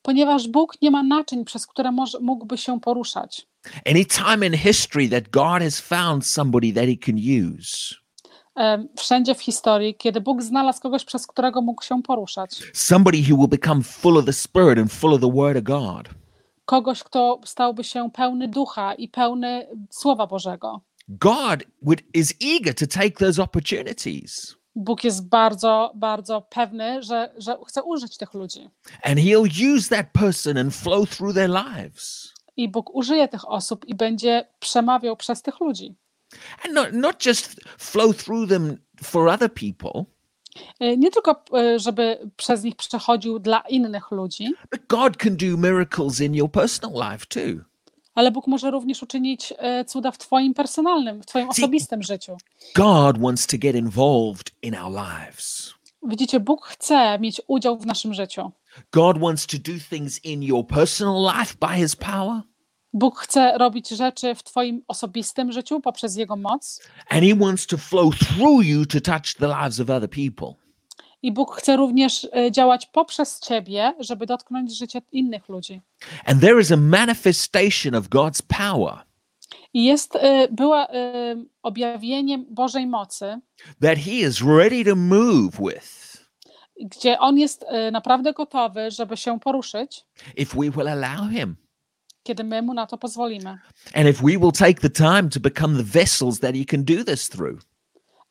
[0.02, 3.46] ponieważ Bóg nie ma naczyń, przez które może, mógłby się poruszać.
[3.86, 8.00] Any time in history that God has found somebody that he can use,
[8.98, 13.48] Wszędzie w historii, kiedy Bóg znalazł kogoś, przez którego mógł się poruszać, somebody who will
[13.48, 16.08] become full of the Spirit and full of the Word of God,
[16.64, 20.80] kogoś, kto stałby się pełny ducha i pełny Słowa Bożego.
[21.08, 24.56] God would, is eager to take those opportunities.
[24.74, 28.70] Bóg jest bardzo, bardzo pewny, że, że chce użyć tych ludzi.
[29.02, 32.34] And he'll use that person and flow through their lives.
[32.62, 35.94] I Bóg użyje tych osób i będzie przemawiał przez tych ludzi.
[36.64, 40.04] And not, not just flow through them for other people,
[40.82, 45.46] Y, Nie tylko, y, żeby przez nich przechodził dla innych ludzi, but God can do
[45.56, 47.64] miracles in your personal life too.
[48.14, 52.36] ale Bóg może również uczynić y, cuda w Twoim personalnym, w Twoim osobistym życiu.
[52.74, 55.74] God wants to get involved in our lives.
[56.02, 58.50] Widzicie, Bóg chce mieć udział w naszym życiu.
[58.92, 62.42] God wants to do things in your personal life by his power,
[62.92, 66.80] Bóg chce robić rzeczy w Twoim osobistym życiu poprzez Jego moc.
[67.08, 70.54] and he wants to flow through you to touch the lives of other people.
[71.22, 75.80] I Bóg chce również y, działać poprzez Ciebie, żeby dotknąć życia innych ludzi.
[76.24, 79.04] And there is a manifestation of God's power
[79.74, 80.90] I jest, y, była y,
[81.62, 83.40] objawieniem Bożej mocy,
[83.80, 86.10] that he is ready to move with
[86.82, 90.04] gdzie On jest naprawdę gotowy, żeby się poruszyć,
[90.36, 91.56] if we will allow him.
[92.22, 93.58] Kiedy my Mu na to pozwolimy.
[93.94, 97.04] And if we will take the time to become the vessels that he can do
[97.04, 97.60] this through.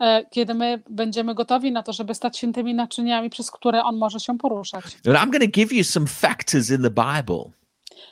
[0.01, 3.97] E, Kiedy my będziemy gotowi na to, żeby stać się tymi naczyniami, przez które On
[3.97, 4.83] może się poruszać.
[4.85, 7.43] But I'm going to give you some factors in the Bible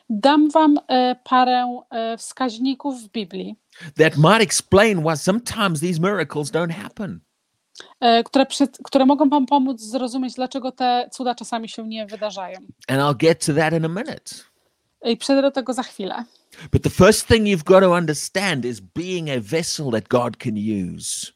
[0.09, 3.55] Dam Wam e, parę e, wskaźników w Biblii,
[3.97, 7.19] that might explain why sometimes these miracles don't happen.
[7.99, 12.59] e, które, przy, które mogą Wam pomóc zrozumieć, dlaczego te cuda czasami się nie wydarzają.
[12.87, 14.35] And I'll get to that in a minute.
[15.09, 16.25] I przejdę do tego za chwilę.
[16.71, 20.53] But the first thing you've got to understand is being a vessel that God can
[20.95, 21.31] use.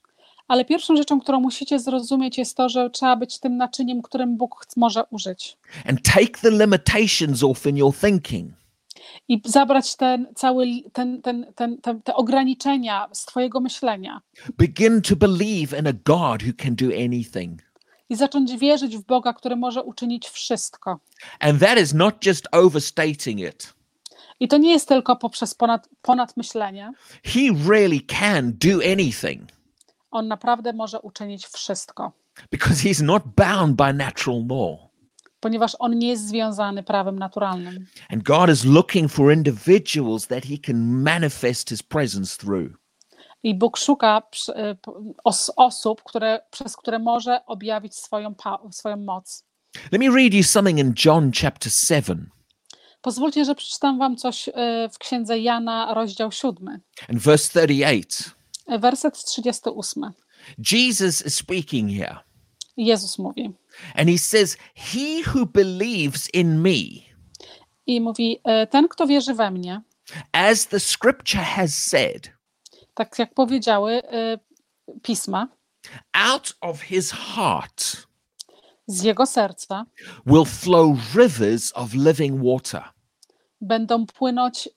[0.47, 4.65] Ale pierwszą rzeczą, którą musicie zrozumieć, jest to, że trzeba być tym naczyniem, którym Bóg
[4.77, 5.57] może użyć.
[5.85, 8.53] And take the limitations off in your thinking.
[9.27, 14.21] I zabrać ten cały, ten, ten, ten, ten, te ograniczenia z Twojego myślenia
[14.57, 17.61] Begin to believe in a God who can do anything.
[18.11, 20.99] I zacząć wierzyć w Boga, który może uczynić wszystko.
[21.39, 23.73] And that is not just overstating it.
[24.39, 26.91] I to nie jest tylko poprzez ponad, ponad myślenie.
[27.23, 29.41] He really can do anything
[30.11, 32.11] On naprawdę może uczynić wszystko,
[32.51, 34.91] because he's not bound by natural law.
[35.39, 37.85] ponieważ on nie jest związany prawem naturalnym.
[38.09, 42.80] And God is looking for individuals that he can manifest his presence through.
[43.43, 44.21] I Bóg szuka
[45.23, 48.35] os, osób, które, przez które może objawić swoją,
[48.71, 49.43] swoją moc.
[49.91, 52.29] Let me read you something in John chapter 7
[53.01, 54.51] Pozwólcie, że przeczytam wam coś y,
[54.93, 58.31] w księdze Jana, rozdział 7, and verse 38.
[58.73, 60.11] y, werset 38.
[60.71, 62.15] Jesus is speaking here
[62.77, 63.53] Jezus mówi.
[63.95, 66.83] and he says, He who believes in me,
[67.85, 69.81] I mówi, ten, kto wierzy we mnie,
[70.31, 72.31] as the scripture has said,
[73.09, 74.39] tak jak powiedziały y,
[75.01, 75.47] pisma,
[76.13, 78.07] out of his heart
[78.87, 79.85] z jego serca
[80.25, 82.83] will flow rivers of living water.
[83.61, 84.69] będą płynąć,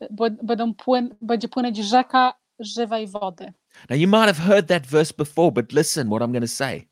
[0.43, 3.53] będą płyn, będzie płynąć rzeka żywej wody.
[3.91, 6.89] Now, you might have heard that verse before, but listen what I'm going to say.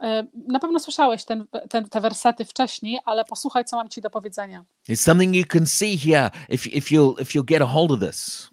[0.00, 4.10] E, Na pewno słyszałeś ten, ten, te wersety wcześniej, ale posłuchaj, co mam ci do
[4.10, 4.64] powiedzenia.
[4.88, 8.00] It's something you can see here if, if, you'll, if you'll get a hold of
[8.00, 8.50] this.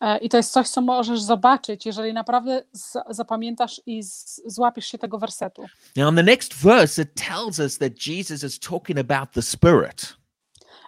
[0.00, 4.00] E, I to jest coś, co możesz zobaczyć, jeżeli naprawdę za- zapamiętasz i
[4.46, 5.66] złapiesz się tego wersetu.
[5.96, 10.16] Now, in the next verse, it tells us that Jesus is talking about the Spirit.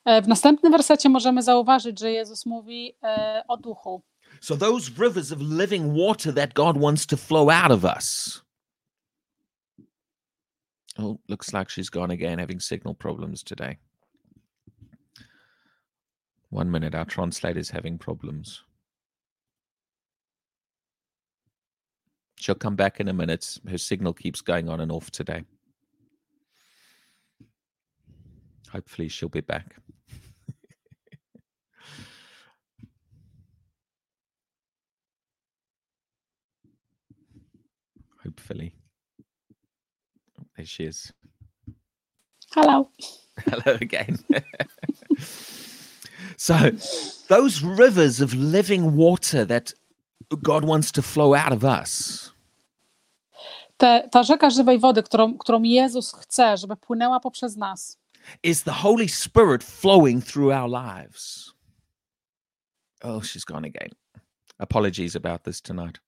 [0.04, 4.02] E, W następnym wersecie możemy zauważyć, że Jezus mówi e, o duchu.
[4.40, 8.40] So, those rivers of living water that God wants to flow out of us.
[10.98, 13.76] Oh, looks like she's gone again, having signal problems today.
[16.50, 18.62] One minute, our translator's having problems.
[22.42, 23.56] She'll come back in a minute.
[23.70, 25.44] Her signal keeps going on and off today.
[28.72, 29.76] Hopefully, she'll be back.
[38.24, 38.74] Hopefully.
[40.40, 41.12] Oh, There she is.
[42.52, 42.90] Hello.
[43.46, 44.18] Hello again.
[46.36, 46.72] so,
[47.28, 49.72] those rivers of living water that
[50.42, 52.31] God wants to flow out of us,
[53.82, 57.98] Te, ta rzeka żywej wody, którą, którą Jezus chce, żeby płynęła poprzez nas,
[58.42, 61.52] is the Holy Spirit flowing through our lives.
[63.04, 63.90] Oh, she's gone again.
[64.58, 66.00] Apologies about this tonight.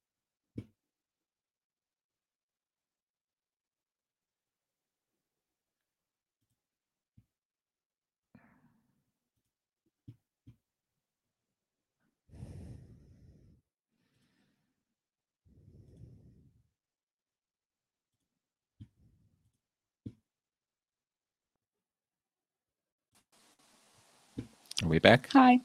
[24.85, 25.29] Are we back?
[25.33, 25.61] Hi.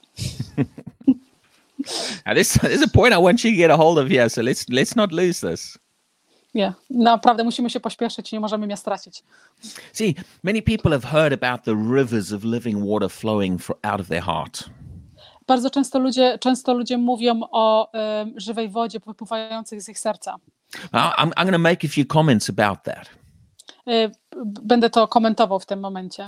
[2.26, 4.42] Now, this, there's a point I want you to get a hold of here, so
[4.42, 5.78] let's let's not lose this.
[6.54, 9.24] Nie, naprawdę musimy się pośpieszyć nie możemy mnie stracić.
[9.94, 14.08] See, many people have heard about the rivers of living water flowing fro- out of
[14.08, 14.70] their heart.
[15.48, 20.36] Bardzo często ludzie, często ludzie mówią o em, żywej wodzie wypływających z ich serca.
[20.94, 23.10] I'm, I'm going to make a few comments about that.
[23.88, 24.12] Y,
[24.64, 26.26] Będę to komentował w tym momencie.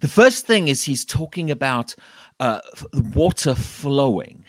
[0.00, 1.96] The first thing is he's talking about
[2.92, 4.44] water flowing.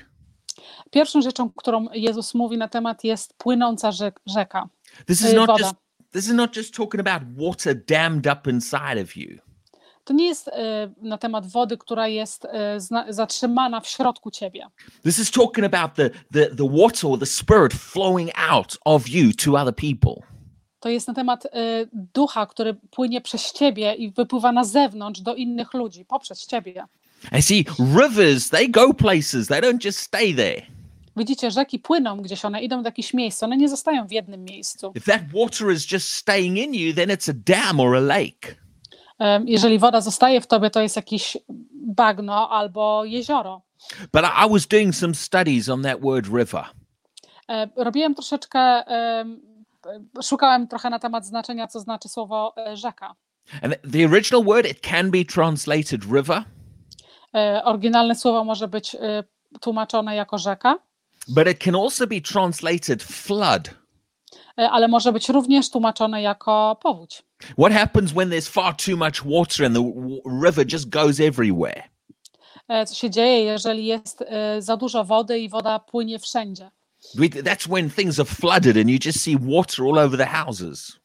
[0.91, 4.69] Pierwszą rzeczą, którą Jezus mówi na temat jest płynąca rzek, rzeka.
[5.07, 5.63] This is Y, not woda.
[5.63, 5.75] just
[6.11, 9.37] this is not just talking about water dammed up inside of you.
[10.03, 10.51] To nie jest y,
[11.01, 12.49] na temat wody, która jest y,
[13.13, 14.67] zatrzymana w środku ciebie.
[15.03, 19.33] This is talking about the, the, the water or the spirit flowing out of you
[19.45, 20.27] to other people.
[20.79, 21.49] To jest na temat y,
[21.93, 26.85] ducha, który płynie przez ciebie i wypływa na zewnątrz do innych ludzi, poprzez ciebie.
[27.31, 30.61] And see, rivers, they go places, they don't just stay there.
[31.17, 34.91] Widzicie, rzeki płyną gdzieś, one idą do jakichś miejsc, one nie zostają w jednym miejscu.
[34.95, 38.55] If that water is just staying in you, then it's a dam or a lake.
[39.19, 41.37] Em, Jeżeli woda zostaje w tobie, to jest jakieś
[41.73, 43.61] bagno albo jezioro.
[44.13, 46.63] But I, I was doing some studies on that word river.
[47.49, 49.25] E, Robiłem troszeczkę, e,
[50.23, 53.15] szukałem trochę na temat znaczenia, co znaczy słowo rzeka.
[53.61, 56.43] And the- original word, it can be translated river,
[57.63, 59.23] Oryginalne słowo może być e,
[59.61, 60.79] tłumaczone jako rzeka,
[61.27, 63.69] but it can also be translated flood.
[64.59, 67.23] e, ale może być również tłumaczone jako powódź.
[67.59, 69.83] What happens when there's far too much water and the
[70.45, 71.83] river just goes everywhere?
[72.67, 76.71] E, Co się dzieje, jeżeli jest e, za dużo wody i woda płynie wszędzie?
[77.17, 80.99] That's when things are flooded and you just see water all over the houses.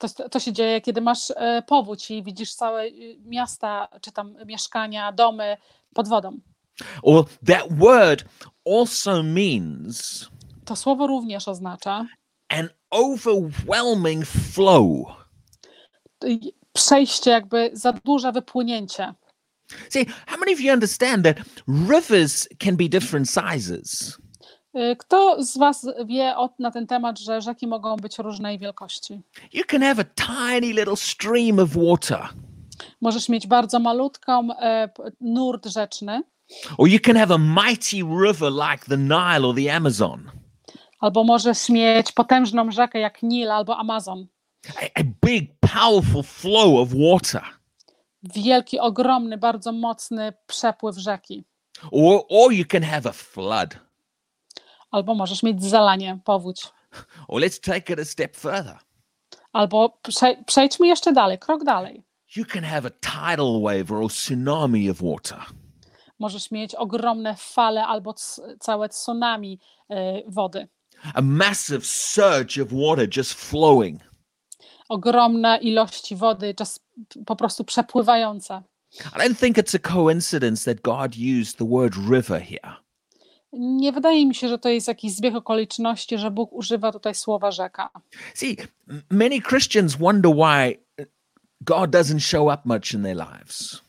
[0.00, 2.90] To, to się dzieje, kiedy masz e, powódź i widzisz całe e,
[3.24, 5.56] miasta, czy tam mieszkania, domy
[5.94, 6.38] pod wodą.
[7.02, 8.24] Or that word
[8.66, 10.28] also means
[10.64, 12.06] To słowo również oznacza
[12.48, 15.06] an overwhelming flow.
[16.24, 16.38] y,
[16.72, 19.14] przejście, jakby za duże wypłynięcie.
[19.88, 21.36] See, how many of you understand that
[21.88, 24.18] rivers can be different sizes?
[24.76, 29.20] Y, Kto z Was wie o, na ten temat, że rzeki mogą być różnej wielkości?
[29.52, 32.28] You can have a tiny little stream of water,
[33.00, 34.88] Możesz mieć bardzo malutką e,
[35.20, 36.22] nurt rzeczny,
[36.78, 40.30] or you can have a mighty river like the Nile or the Amazon,
[41.00, 44.26] albo możesz mieć potężną rzekę jak Nil albo Amazon.
[44.76, 47.42] a, a big, powerful flow of water.
[48.22, 51.44] Wielki, ogromny, bardzo mocny przepływ rzeki.
[51.92, 53.76] Or, or you can have a flood.
[54.90, 56.62] Albo możesz mieć zalanie, powódź.
[57.28, 58.78] Or let's take it a step further.
[59.52, 62.02] Albo prze, przejdźmy jeszcze dalej, krok dalej.
[62.36, 65.38] You can have a tidal wave or a tsunami of water.
[66.18, 68.14] możesz mieć ogromne fale albo
[68.60, 69.58] całe tsunami
[69.90, 70.68] e, wody.
[71.14, 74.00] a massive surge of water just flowing.
[74.88, 76.80] Ogromne ilości wody, czas
[77.26, 78.62] po prostu przepływające.
[79.16, 82.76] I don't think it's a coincidence that God used the word river here.
[83.52, 87.50] Nie wydaje mi się, że to jest jakiś zbieg okoliczności, że Bóg używa tutaj słowa
[87.50, 87.90] rzeka.
[88.34, 88.56] See,
[89.10, 90.78] many Christians wonder why
[91.60, 93.82] God doesn't show up much in their lives.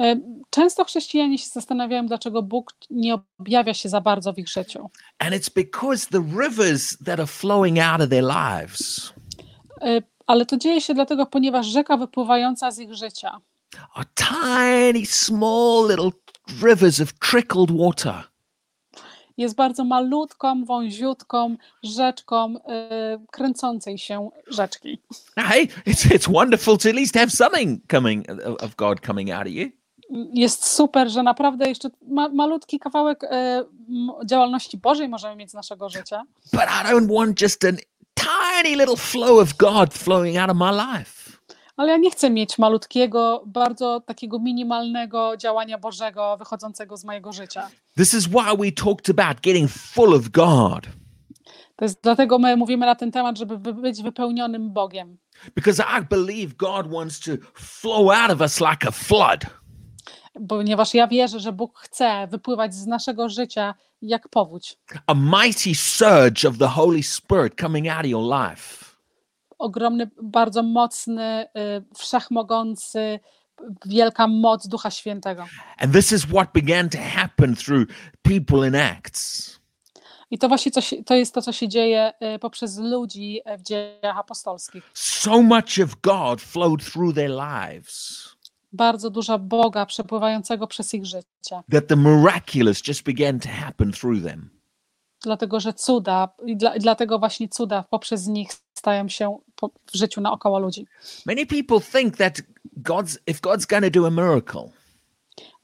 [0.00, 4.90] E, Często chrześcijanie się zastanawiają, dlaczego Bóg nie objawia się za bardzo w ich życiu.
[5.18, 9.12] And it's because the rivers that are flowing out of their lives
[9.80, 13.40] E, Ale to dzieje się dlatego, ponieważ rzeka wypływająca z ich życia
[13.94, 16.10] are tiny, small little
[16.62, 18.24] rivers of trickled water.
[19.36, 24.98] Jest bardzo malutką, wąziutką rzeczką e, kręcącej się rzeczki.
[25.36, 28.26] Hey, it's, it's wonderful to at least have something coming
[28.60, 29.70] of God coming out of you.
[30.34, 33.28] Jest super, że naprawdę jeszcze ma, malutki kawałek e,
[33.88, 36.22] m- działalności Bożej możemy mieć z naszego życia.
[36.52, 37.68] But I don't want just a
[38.14, 41.23] tiny little flow of God flowing out of my life.
[41.76, 47.68] Ale ja nie chcę mieć malutkiego, bardzo takiego minimalnego działania Bożego wychodzącego z mojego życia.
[47.96, 50.86] This is why we talked about getting full of God.
[51.76, 55.18] To jest dlatego my mówimy na ten temat, żeby by- być wypełnionym Bogiem.
[55.54, 59.40] Because I believe God wants to flow out of us like a flood.
[60.48, 64.78] Ponieważ ja wierzę, że Bóg chce wypływać z naszego życia jak powódź.
[65.06, 68.83] A mighty surge of the Holy Spirit coming out of your life.
[69.58, 73.20] Ogromny, bardzo mocny, y, wszechmogący,
[73.86, 75.46] wielka moc Ducha Świętego.
[75.78, 77.88] And this is what began to happen through
[78.22, 79.54] people in Acts.
[80.30, 83.58] I to właśnie co się, to jest to, co się dzieje y, poprzez ludzi y,
[83.58, 84.90] w dziejach apostolskich.
[84.94, 88.24] So much of God flowed through their lives
[88.72, 91.62] Bardzo dużo Boga przepływającego przez ich życie.
[91.72, 94.50] that the miraculous just began to happen through them.
[95.24, 99.38] Dlatego, że cuda, i dla, dlatego właśnie cuda poprzez nich stają się
[99.92, 100.86] w życiu naokoło ludzi.
[101.26, 102.42] Many people think that
[102.82, 104.68] God's if God's to do a miracle,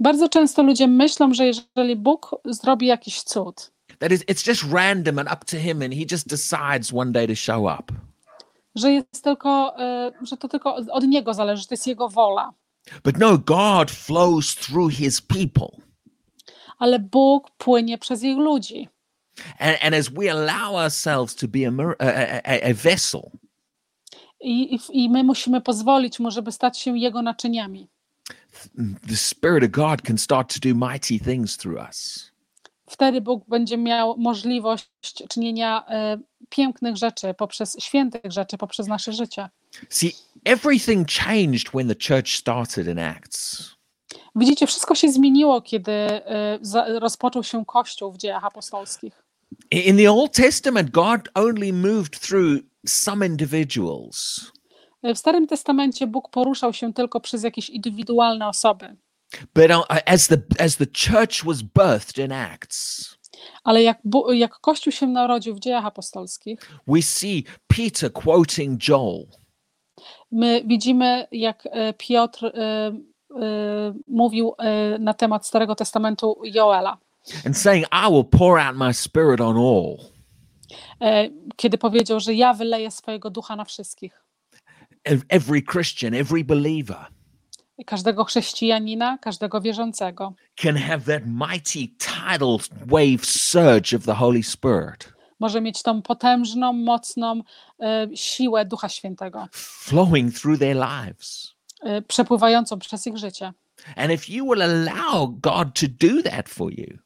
[0.01, 5.19] Bardzo często ludzie myślą, że jeżeli Bóg zrobi jakiś cud, that is it's just random
[5.19, 7.95] and up to him and he just decides one day to show up.
[8.75, 9.75] że jest tylko,
[10.23, 12.53] y, że to tylko od- Niego zależy, to jest Jego wola.
[13.05, 15.69] But no, God flows through his people.
[16.79, 18.89] Ale Bóg płynie przez ich ludzi.
[19.59, 23.30] And, as we allow ourselves to be a, vessel,
[24.41, 27.88] I, i, my musimy pozwolić Mu, żeby stać się Jego naczyniami.
[29.07, 32.30] the Spirit of God can start to do mighty things through us.
[32.86, 34.88] Wtedy Bóg będzie miał możliwość
[35.28, 36.18] czynienia e,
[36.49, 39.49] pięknych rzeczy, poprzez świętych rzeczy, poprzez nasze życie.
[39.88, 40.12] See,
[40.45, 43.70] everything changed when the church started in Acts.
[44.36, 46.59] Widzicie, wszystko się zmieniło, kiedy e,
[46.99, 49.20] rozpoczął się Kościół w dziejach apostolskich.
[49.70, 54.51] In the Old Testament, God only moved through some individuals.
[55.03, 58.96] W Starym Testamencie Bóg poruszał się tylko przez jakieś indywidualne osoby.
[59.55, 63.16] But uh, as the as the church was birthed in Acts,
[63.64, 63.98] Ale jak,
[64.32, 69.26] jak Kościół się narodził w dziejach apostolskich, we see Peter quoting Joel.
[70.30, 76.98] my widzimy, jak e, Piotr e, e, mówił e, na temat Starego Testamentu Joela.
[77.47, 79.97] And saying, I will pour out my spirit on all.
[81.03, 84.24] E, kiedy powiedział, że ja wyleję swojego ducha na wszystkich.
[85.05, 87.07] Ev- Every Christian, every believer
[87.87, 90.35] Każdego chrześcijanina, każdego wierzącego.
[90.62, 96.72] can have that mighty tidal wave surge of the Holy Spirit Może mieć tą potężną,
[96.72, 97.41] mocną
[97.83, 101.55] e, siłę Ducha Świętego, flowing through their lives.
[101.83, 103.53] e, przepływającą przez ich życie.
[103.97, 106.99] And if you will allow God to do that for you,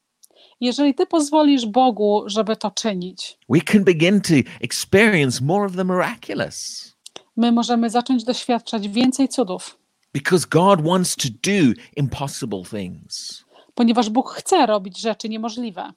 [0.65, 5.85] Jeżeli ty pozwolisz Bogu, żeby to czynić, we can begin to experience more of the
[5.85, 6.95] miraculous
[7.37, 9.79] my możemy zacząć doświadczać więcej cudów,
[10.15, 13.45] because God wants to do impossible things.
[13.75, 15.93] ponieważ Bóg chce robić rzeczy niemożliwe.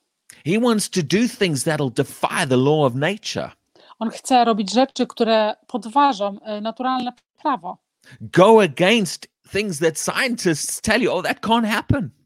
[0.46, 3.52] He wants to do things that'll defy the law of nature,
[4.00, 7.78] On chce robić rzeczy, które podważą e, naturalne prawo.
[8.22, 12.17] go against things that scientists tell you, oh, that can't happen.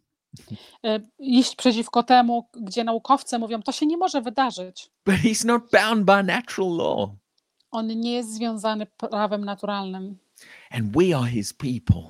[0.85, 4.91] E, Iść przeciwko temu, gdzie naukowcy mówią, to się nie może wydarzyć.
[5.05, 7.09] But he's not bound by natural law.
[7.71, 10.17] On nie jest związany prawem naturalnym.
[10.71, 12.01] And we are his people.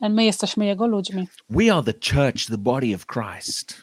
[0.00, 1.28] A My jesteśmy Jego ludźmi.
[1.50, 3.82] We are the church, the body of Christ.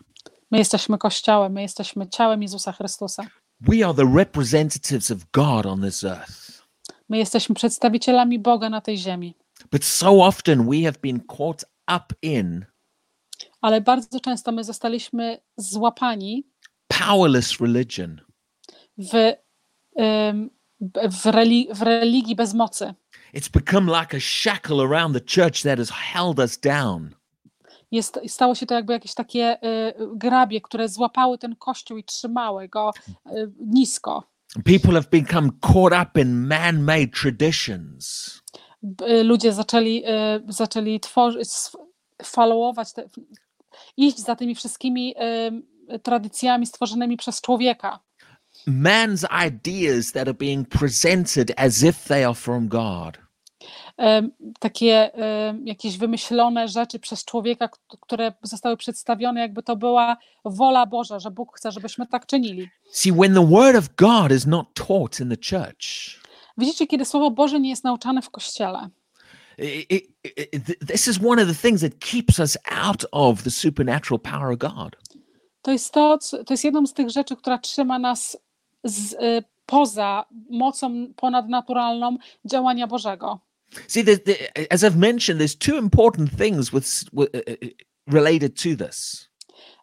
[0.52, 3.24] My jesteśmy Kościołem, my jesteśmy ciałem Jezusa Chrystusa.
[3.62, 6.64] We are the representatives of God on this earth.
[7.10, 9.36] My jesteśmy przedstawicielami Boga na tej ziemi.
[9.72, 11.66] But so often we have been caught
[11.96, 12.66] up in
[13.62, 16.48] ale bardzo często my zostaliśmy złapani
[16.88, 18.22] powerless religion.
[18.98, 19.12] w,
[20.82, 22.94] b- w, reli- w religii bez mocy.
[23.34, 27.16] It's become like a shackle around the church that has held us down.
[27.92, 32.68] Jest, stało się to jakby jakieś takie y, grabie, które złapały ten kościół i trzymały
[32.68, 32.92] go
[33.32, 34.24] y, nisko.
[34.66, 38.34] People have become caught up in man made traditions.
[39.24, 41.50] Ludzie zaczęli, y, zaczęli tworzyć,
[42.24, 43.10] followować, te,
[43.98, 45.16] iść za tymi wszystkimi
[46.04, 48.00] tradycjami stworzonymi przez człowieka.
[48.68, 53.18] Man's ideas that are being presented as if they are from God.
[54.60, 55.12] takie
[55.66, 57.70] jakieś wymyślone rzeczy przez człowieka,
[58.02, 62.70] które zostały przedstawione, jakby to była wola Boża, że Bóg chce, żebyśmy tak czynili.
[62.92, 66.20] See, when the word of God is not taught in the church,
[66.58, 68.90] Widzicie, kiedy Słowo Boże nie jest nauczane w kościele,
[70.88, 74.60] this is one of the things that keeps us out of the supernatural power of
[74.60, 74.96] God.
[75.62, 78.38] to jest to, to jest jedną z tych rzeczy, która trzyma nas
[78.84, 83.40] z, y, poza mocą ponadnaturalną działania Bożego.
[83.88, 84.36] See, the, the,
[84.70, 87.70] as I've mentioned, there's two important things with, with uh,
[88.08, 89.30] related to this.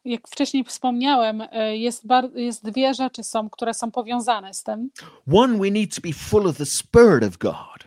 [0.04, 4.90] Jak wcześniej wspomniałem, jest, bar- jest dwie rzeczy, są, które są powiązane z tym.
[5.32, 7.85] One, we need to be full of the Spirit of God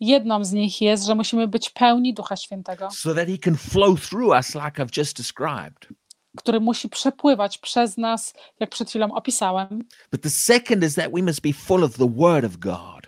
[0.00, 2.88] Jedną z nich jest, że musimy być pełni Ducha Świętego.
[2.90, 5.88] so that He can flow through us, like I've just described.
[6.36, 9.84] który musi przepływać przez nas, jak przed chwilą opisałem.
[10.12, 13.00] But the second is that we must be full of the Word of God.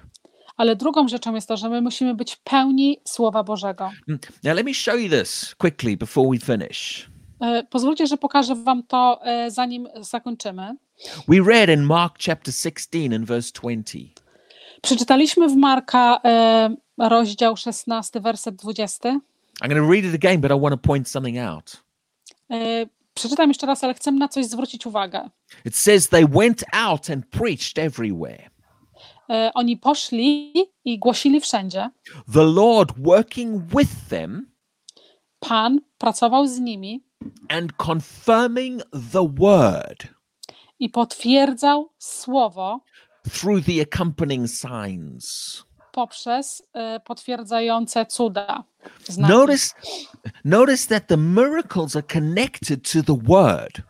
[0.57, 3.91] Ale drugą rzeczą jest to, że my musimy być pełni Słowa Bożego.
[4.09, 7.11] Mm, Now, let me show you this quickly before we finish.
[7.41, 10.77] E, Pozwólcie, że pokażę Wam to, e, zanim zakończymy.
[11.29, 13.99] We read in Mark chapter 16 and verse 20.
[14.83, 19.09] Przeczytaliśmy w Marka e, rozdział 16, werset 20.
[19.09, 21.83] I'm going to read it again, but I want to point something out.
[22.51, 25.31] E, Przeczytam jeszcze raz, ale chcę na coś zwrócić uwagę.
[25.65, 28.51] It says they went out and preached everywhere.
[29.31, 30.53] E, Oni poszli
[30.85, 31.91] i głosili wszędzie.
[32.35, 34.51] The Lord working with them
[35.41, 37.05] Pan pracował z nimi
[37.49, 40.07] and confirming the word
[40.79, 42.81] i potwierdzał Słowo
[43.31, 45.65] through the accompanying signs.
[45.93, 48.65] poprzez e, potwierdzające cuda.
[49.09, 49.33] Znaki.
[49.33, 49.75] Notice,
[50.45, 53.83] notice that the miracles are connected to the word.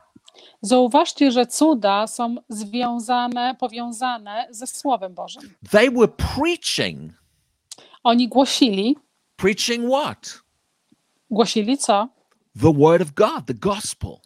[0.63, 5.55] Zauważcie, że cuda są związane, powiązane ze Słowem Bożym.
[5.71, 7.13] They were preaching.
[8.05, 8.97] Oni głosili,
[9.37, 10.43] Preaching what?
[11.31, 12.09] głosili co?
[12.61, 14.17] The word of God, the gospel.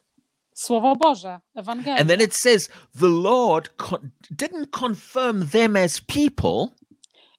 [0.56, 2.04] Słowo Boże, And Ewangelię.
[2.04, 2.68] then it says
[3.00, 6.66] the Lord con- didn't confirm them as people,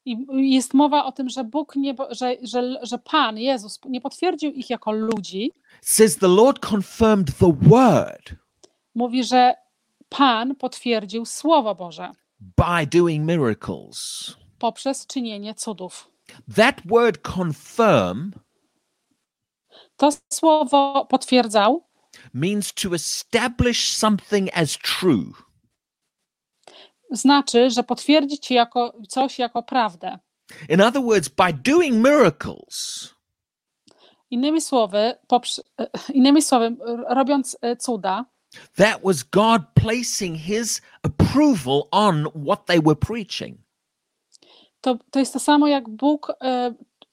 [0.05, 4.51] I jest mowa o tym, że Bóg nie, że, że, że Pan, Jezus nie potwierdził
[4.51, 5.51] ich jako ludzi.
[5.81, 8.35] Says the Lord confirmed the word
[8.95, 9.53] Mówi, że
[10.09, 14.33] Pan potwierdził Słowo Boże by doing miracles.
[14.59, 16.11] poprzez czynienie cudów.
[16.55, 18.31] That word confirm
[19.97, 21.86] To słowo potwierdzał
[22.37, 25.31] means to establish something as true.
[27.11, 30.19] znaczy, że potwierdzić jako coś jako prawdę.
[30.69, 33.09] In other words, by doing miracles,
[34.29, 35.61] Innymi słowy, poprze-
[36.13, 36.75] innymi słowy,
[37.09, 38.25] robiąc e, cuda,
[38.75, 43.57] that was God placing his approval on what they were preaching.
[44.81, 46.27] to, to jest to samo jak Bóg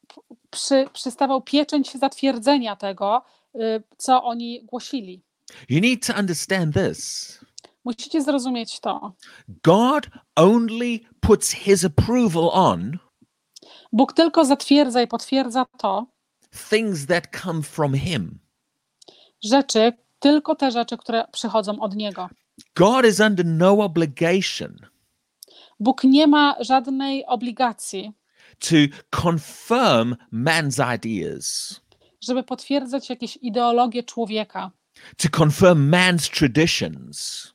[0.09, 0.21] p-
[0.51, 3.23] przy, przystawał pieczęć zatwierdzenia tego,
[3.97, 5.23] co oni głosili.
[5.69, 7.41] You need to understand this.
[7.85, 9.13] Musicie zrozumieć to.
[9.63, 12.99] God only puts his approval on
[13.93, 16.07] Bóg tylko zatwierdza i potwierdza to,
[16.71, 18.39] things that come from him.
[19.45, 22.29] rzeczy, tylko te rzeczy, które przychodzą od Niego.
[22.77, 24.77] God is under no obligation
[25.81, 28.13] Bóg nie ma żadnej obligacji,
[28.59, 28.77] to
[29.23, 31.81] confirm man's ideas,
[32.25, 34.71] żeby potwierdzać jakieś ideologie człowieka,
[35.17, 37.49] to confirm man's traditions.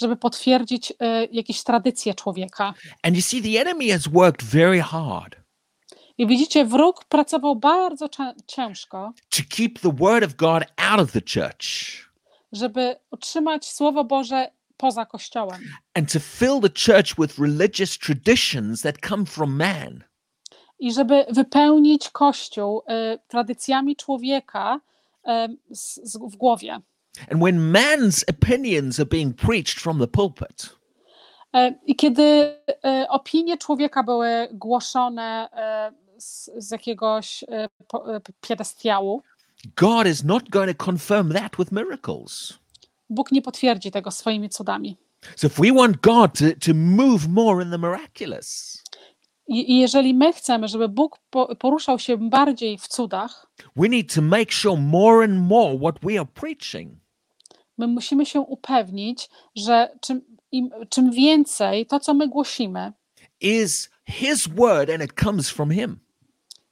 [0.00, 2.74] żeby potwierdzić e, jakieś tradycje człowieka.
[3.02, 5.36] And you see, the enemy has worked very hard
[6.18, 8.08] I widzicie, wróg pracował bardzo
[8.46, 11.64] ciężko, to keep the word of God out of the church
[12.54, 15.60] żeby utrzymać Słowo Boże poza Kościołem
[15.94, 20.04] and to fill the church with religious traditions that come from man.
[20.78, 24.80] I żeby wypełnić Kościół e, tradycjami człowieka
[25.26, 25.48] e,
[26.32, 26.80] w głowie.
[27.30, 30.74] And when man's opinions are being preached from the pulpit,
[31.54, 32.56] E, I kiedy
[33.08, 35.48] opinie człowieka były głoszone
[36.18, 37.44] z, z jakiegoś
[38.40, 39.22] piedestiału,
[39.76, 42.58] God is not going to confirm that with miracles.
[43.10, 44.96] Bóg nie potwierdzi tego swoimi cudami.
[45.36, 48.82] So if we want God to, to move more in the miraculous,
[49.46, 54.22] I jeżeli my chcemy, żeby Bóg po, poruszał się bardziej w cudach, we need to
[54.22, 57.04] make sure more and more what we are preaching
[57.78, 60.20] my musimy się upewnić, że czym,
[60.52, 62.92] im, czym więcej to, co my głosimy,
[63.40, 66.00] is His word and it comes from Him.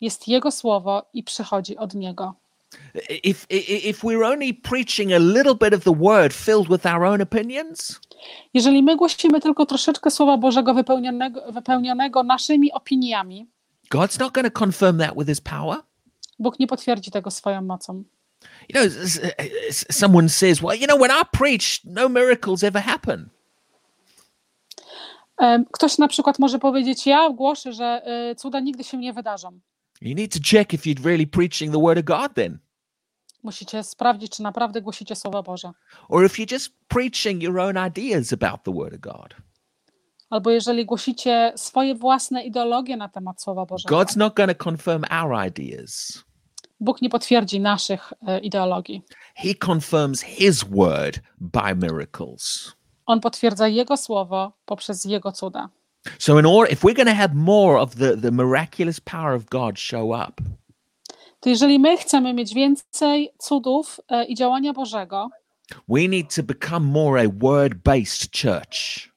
[0.00, 2.34] jest Jego słowo i przychodzi od Niego.
[3.24, 7.20] If, if we're only preaching a little bit of the word filled with our own
[7.20, 8.00] opinions,
[8.54, 13.46] Jeżeli my głosimy tylko troszeczkę Słowa Bożego wypełnionego, wypełnionego naszymi opiniami,
[13.90, 15.78] God's not going to confirm that with His power.
[16.38, 18.04] Bóg nie potwierdzi tego swoją mocą.
[18.68, 18.92] You know,
[19.90, 23.28] someone says, well, you know, when I preach, no miracles ever happen.
[25.72, 29.60] Ktoś na przykład może powiedzieć: Ja głoszę, że y, cuda nigdy się nie wydarzą.
[30.02, 32.58] You need to check if you're really preaching the word of God then.
[33.42, 35.72] Musicie sprawdzić, czy naprawdę głosicie Słowo Boże.
[36.08, 39.34] Or if you're just preaching your own ideas about the word of God.
[40.30, 43.96] Albo jeżeli głosicie swoje własne ideologie na temat Słowa Bożego.
[43.96, 46.24] God's not going to confirm our ideas.
[46.80, 49.02] Bóg nie potwierdzi naszych e, ideologii.
[49.34, 52.72] He confirms his word by miracles.
[53.06, 55.68] On potwierdza Jego słowo poprzez Jego cuda.
[56.18, 59.44] So in order if we're going to have more of the, the miraculous power of
[59.50, 60.40] God show up,
[61.40, 65.28] To jeżeli my chcemy mieć więcej cudów e, i działania Bożego,
[65.88, 69.08] we need to become more a word-based church.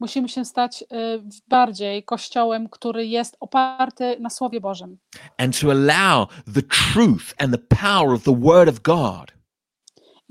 [0.00, 0.86] musimy się stać e,
[1.48, 4.98] bardziej kościołem, który jest oparty na Słowie Bożym.
[5.38, 9.32] and to allow the truth and the power of the Word of God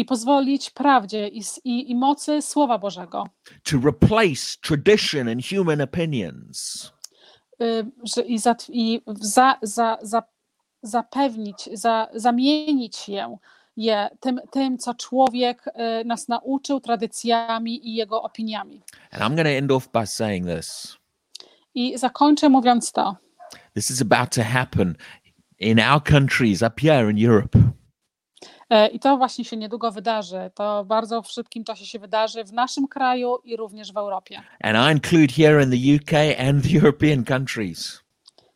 [0.01, 3.27] I pozwolić prawdzie i, i, i mocy Słowa Bożego,
[3.63, 6.91] to replace tradition and human opinions.
[7.61, 7.85] y,
[8.15, 10.23] że, i, za, i za, za, za,
[10.83, 13.37] zapewnić, za, zamienić je,
[13.77, 18.81] je tym, tym, co człowiek y, nas nauczył, tradycjami i jego opiniami.
[19.11, 20.97] And I'm going to end off by saying this
[21.75, 23.15] I zakończę mówiąc to.
[23.75, 24.95] this is about to happen
[25.59, 27.57] in our countries up here in Europe.
[28.71, 30.51] E, I to właśnie się niedługo wydarzy.
[30.55, 34.41] To bardzo w szybkim czasie się wydarzy w naszym kraju i również w Europie.
[34.63, 38.01] And I include here in the UK and the European countries.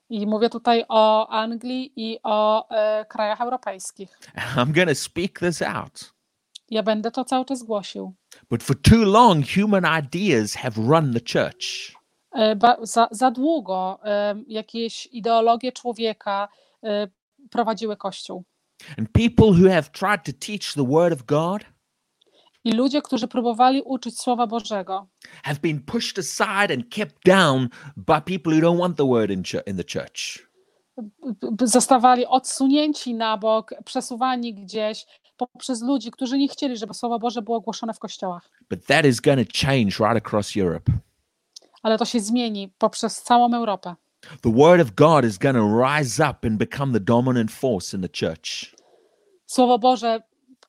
[0.09, 4.20] I mówię tutaj o Anglii i o e, krajach europejskich.
[4.57, 6.13] I'm going to speak this out.
[6.70, 8.13] Ja będę to cały czas głosił.
[8.49, 11.95] But for too long, human ideas have run the church.
[12.32, 16.47] E, ba, za, za długo e, jakieś ideologie człowieka
[16.84, 17.07] e,
[17.49, 18.43] prowadziły Kościół.
[18.97, 21.65] And people who have tried to teach the Word of God
[22.63, 25.07] I ludzie, którzy próbowali uczyć Słowa Bożego,
[25.43, 29.43] have been pushed aside and kept down by people who don't want the Word in,
[29.43, 30.49] chu- in the church.
[31.61, 35.05] zostawali odsunięci na bok, przesuwani gdzieś
[35.38, 38.49] poprzez ludzi, którzy nie chcieli, żeby Słowo Boże było głoszone w kościołach.
[38.69, 40.91] But that is going to change right across Europe.
[41.83, 43.95] Ale to się zmieni poprzez całą Europę.
[44.41, 48.01] The Word of God is going to rise up and become the dominant force in
[48.01, 48.74] the church.
[49.55, 50.21] Słowo Boże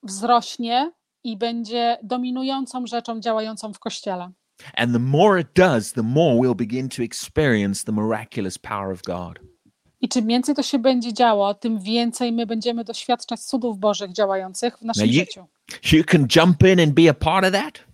[0.03, 0.93] wzrośnie
[1.25, 4.31] i będzie dominującą rzeczą działającą w Kościele.
[4.77, 9.03] And the more it does, the more we'll begin to experience the miraculous power of
[9.03, 9.39] God.
[10.01, 14.79] I czym więcej to się będzie działo, tym więcej my będziemy doświadczać cudów Bożych działających
[14.79, 15.47] w naszym i- życiu.
[15.93, 17.85] You can jump in and be a part of that,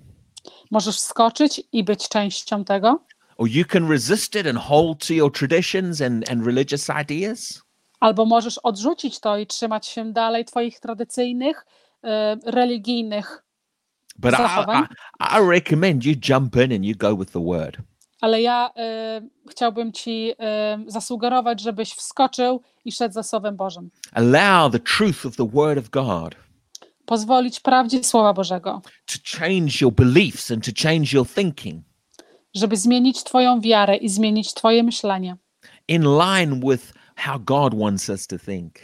[0.70, 3.04] Możesz skoczyć i być częścią tego,
[3.36, 7.62] or you can resist it and hold to your traditions and, and religious ideas.
[8.02, 11.66] Albo możesz odrzucić to i trzymać się dalej Twoich tradycyjnych,
[12.04, 13.44] e, religijnych.
[14.18, 14.84] But I, Zachowań.
[15.20, 17.76] I, I recommend you jump in and you go with the Word.
[18.20, 23.90] Ale ja e, chciałbym Ci e, zasugerować, żebyś wskoczył i szedł za Słowem Bożym.
[24.12, 26.34] Allow the truth of the Word of God
[27.06, 31.84] Pozwolić prawdzie Słowa Bożego, to change your beliefs and to change your thinking
[32.54, 35.36] żeby zmienić Twoją wiarę i zmienić Twoje myślenie
[35.88, 38.74] in line with how God wants us to think.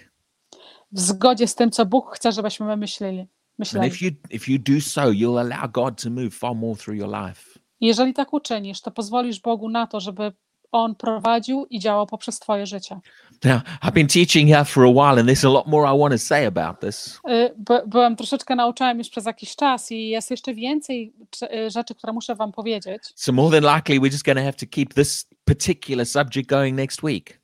[0.93, 3.21] w zgodzie z tym, co Bóg chce, żebyśmy my myśleli.
[3.21, 3.89] And myśleli.
[3.89, 7.09] if you if you do so, you'll allow God to move far more through your
[7.27, 7.59] life.
[7.81, 10.33] Jeżeli tak uczynisz, to pozwolisz Bogu na to, żeby
[10.73, 13.01] On prowadził i działał poprzez Twoje życie.
[13.45, 16.13] Now, I've been teaching here for a while, and there's a lot more I want
[16.13, 17.21] to say about this.
[17.31, 21.15] Y, by- Byłem troszeczkę nauczałem już przez jakiś czas i jest jeszcze więcej
[21.67, 23.03] y, rzeczy, które muszę Wam powiedzieć.
[23.17, 26.77] So more than likely, we're just going to have to keep this particular subject going
[26.77, 27.41] next week.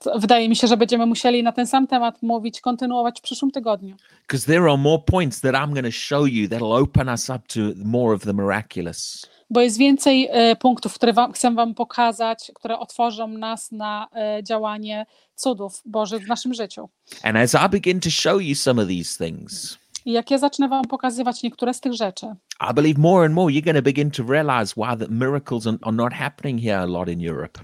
[0.00, 3.50] To Wydaje mi się, że będziemy musieli na ten sam temat mówić, kontynuować w przyszłym
[3.50, 7.30] tygodniu, Because there are more points that I'm going to show you that'll open us
[7.30, 9.26] up to more of the miraculous.
[9.50, 14.44] bo jest więcej e, punktów, które wam, chcę Wam pokazać, które otworzą nas na e,
[14.44, 16.88] działanie cudów Bożych w naszym życiu.
[17.22, 20.68] And as I begin to show you some of these things, I jak ja zacznę
[20.68, 22.26] Wam pokazywać niektóre z tych rzeczy,
[22.70, 25.92] I believe more and more you're going to begin to realize why the miracles are
[25.92, 27.58] not happening here a lot in Europe.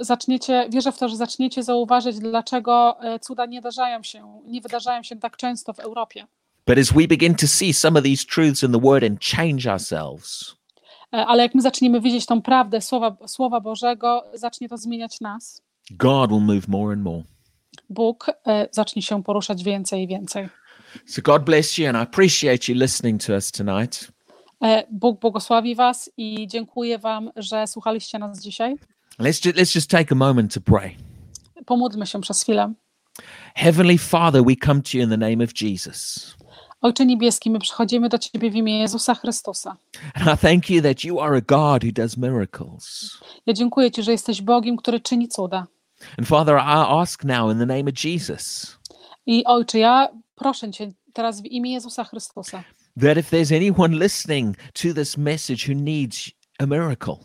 [0.00, 5.02] Zaczniecie, wierzę w to, że zaczniecie zauważyć, dlaczego e, cuda nie wydarzają się, nie wydarzają
[5.02, 6.26] się tak często w Europie.
[6.66, 9.72] But as we begin to see some of these truths in the Word and change
[9.72, 10.62] ourselves,
[11.12, 15.62] E, Ale jak my zaczniemy widzieć tą prawdę Słowa, Słowa Bożego, zacznie to zmieniać nas.
[15.90, 17.22] God will move more and more.
[17.90, 20.48] Bóg e, zacznie się poruszać więcej i więcej.
[21.06, 24.12] So God bless you, and I appreciate you listening to us tonight.
[24.62, 28.76] E, Bóg błogosławi Was i dziękuję Wam, że słuchaliście nas dzisiaj.
[29.22, 30.96] Let's just, let's just take a moment to pray.
[31.66, 32.72] Pomódlmy się przez chwilę.
[33.54, 36.34] Heavenly Father, we come to you in the name of Jesus.
[36.80, 39.76] Ojcze Niebieski, my przychodzimy do Ciebie w imię Jezusa Chrystusa.
[40.14, 43.10] And I thank you that you are a God who does miracles.
[43.46, 45.66] Ja dziękuję Ci, że jesteś Bogiem, który czyni cuda.
[46.18, 48.78] And Father, I ask now in the name of Jesus
[49.26, 52.64] I Ojcze, ja proszę Cię teraz w imię Jezusa Chrystusa,
[53.00, 57.16] that if there's anyone listening to this message who needs a miracle,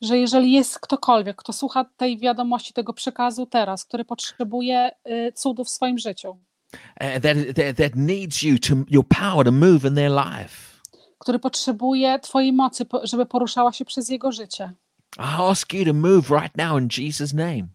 [0.00, 5.64] że jeżeli jest ktokolwiek, kto słucha tej wiadomości, tego przekazu teraz, który potrzebuje y, cudu
[5.64, 6.36] w swoim życiu,
[7.00, 7.22] that,
[7.56, 10.80] that that needs you to your power to move in their life,
[11.18, 14.72] który potrzebuje Twojej mocy, żeby poruszała się przez jego życie,
[15.18, 17.68] I ask you to move right now in Jesus' name.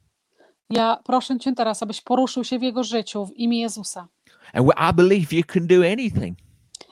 [0.69, 4.07] ja proszę Cię teraz, abyś poruszył się w jego życiu w imię Jezusa.
[4.53, 6.37] And I believe you can do anything.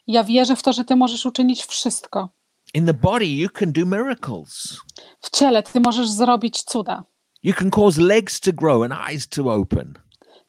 [0.08, 2.30] Ja wierzę w to, że Ty możesz uczynić wszystko.
[2.74, 4.78] In the body, you can do miracles.
[5.22, 7.04] W ciele Ty możesz zrobić cuda.
[7.44, 9.94] You can cause legs to grow and eyes to open.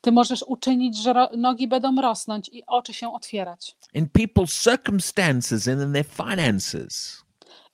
[0.00, 3.76] Ty możesz uczynić, że nogi będą rosnąć i oczy się otwierać.
[3.94, 7.24] In people's circumstances and in their finances.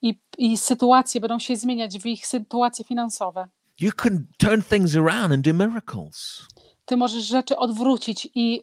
[0.03, 3.49] I, I sytuacje będą się zmieniać w ich sytuacje finansowe.
[3.81, 6.47] You can turn things around and do miracles.
[6.85, 8.63] Ty możesz rzeczy odwrócić i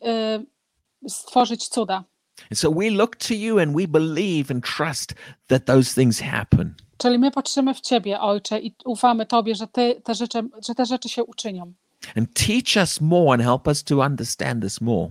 [1.05, 2.03] y, stworzyć cuda.
[2.51, 5.13] And so we look to you and we believe and trust
[5.47, 6.75] that those things happen.
[6.97, 10.85] Czyli my patrzymy w Ciebie, Ojcze, i ufamy Tobie, że, ty te rzeczy, że te
[10.85, 11.73] rzeczy się uczynią.
[12.15, 15.09] And teach us more and help us to understand this more.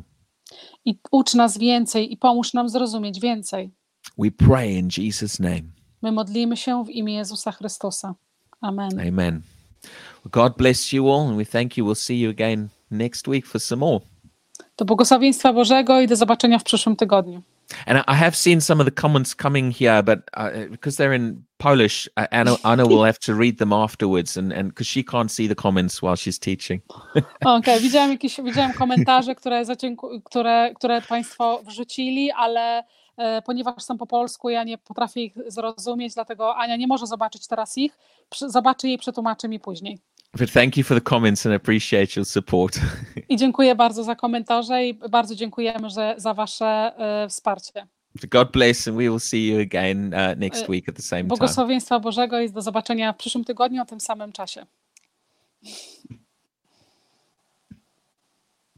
[0.85, 3.71] I ucz nas więcej i pomóż nam zrozumieć więcej.
[4.19, 5.63] We pray in Jesus' name.
[6.03, 8.15] My modlimy się w imię Jezusa Chrystusa.
[8.61, 9.01] Amen.
[9.09, 9.43] Amen.
[10.25, 11.87] Well, God bless you all, and we thank you.
[11.87, 14.01] We'll see you again next week for some more.
[14.83, 17.43] Do błogosławieństwa Bożego i do zobaczenia w przyszłym tygodniu.
[17.87, 21.45] And I have seen some of the comments coming here, but uh, because they're in
[21.59, 25.49] Polish, uh, Anna, Anna will have to read them afterwards, and because she can't see
[25.49, 26.83] the comments while she's teaching.
[27.45, 32.83] Okej, widziałam jakieś, widziałam komentarze, które, zadzięku- które, które Państwo wrzucili, ale
[33.17, 37.47] e, ponieważ są po polsku, ja nie potrafię ich zrozumieć, dlatego Ania nie może zobaczyć
[37.47, 37.99] teraz ich.
[38.31, 39.99] Przy- Zobaczy je i przetłumaczy mi później.
[40.39, 42.81] But thank you for the comments and appreciate your support.
[43.29, 47.87] I dziękuję bardzo za komentarze i bardzo dziękujemy że, za Wasze e, wsparcie.
[48.31, 51.23] God bless, and we will see you again uh, next Uh, week at the same
[51.23, 51.29] time.
[51.29, 54.67] Błogosławieństwa Bożego i do zobaczenia w przyszłym tygodniu o tym samym czasie.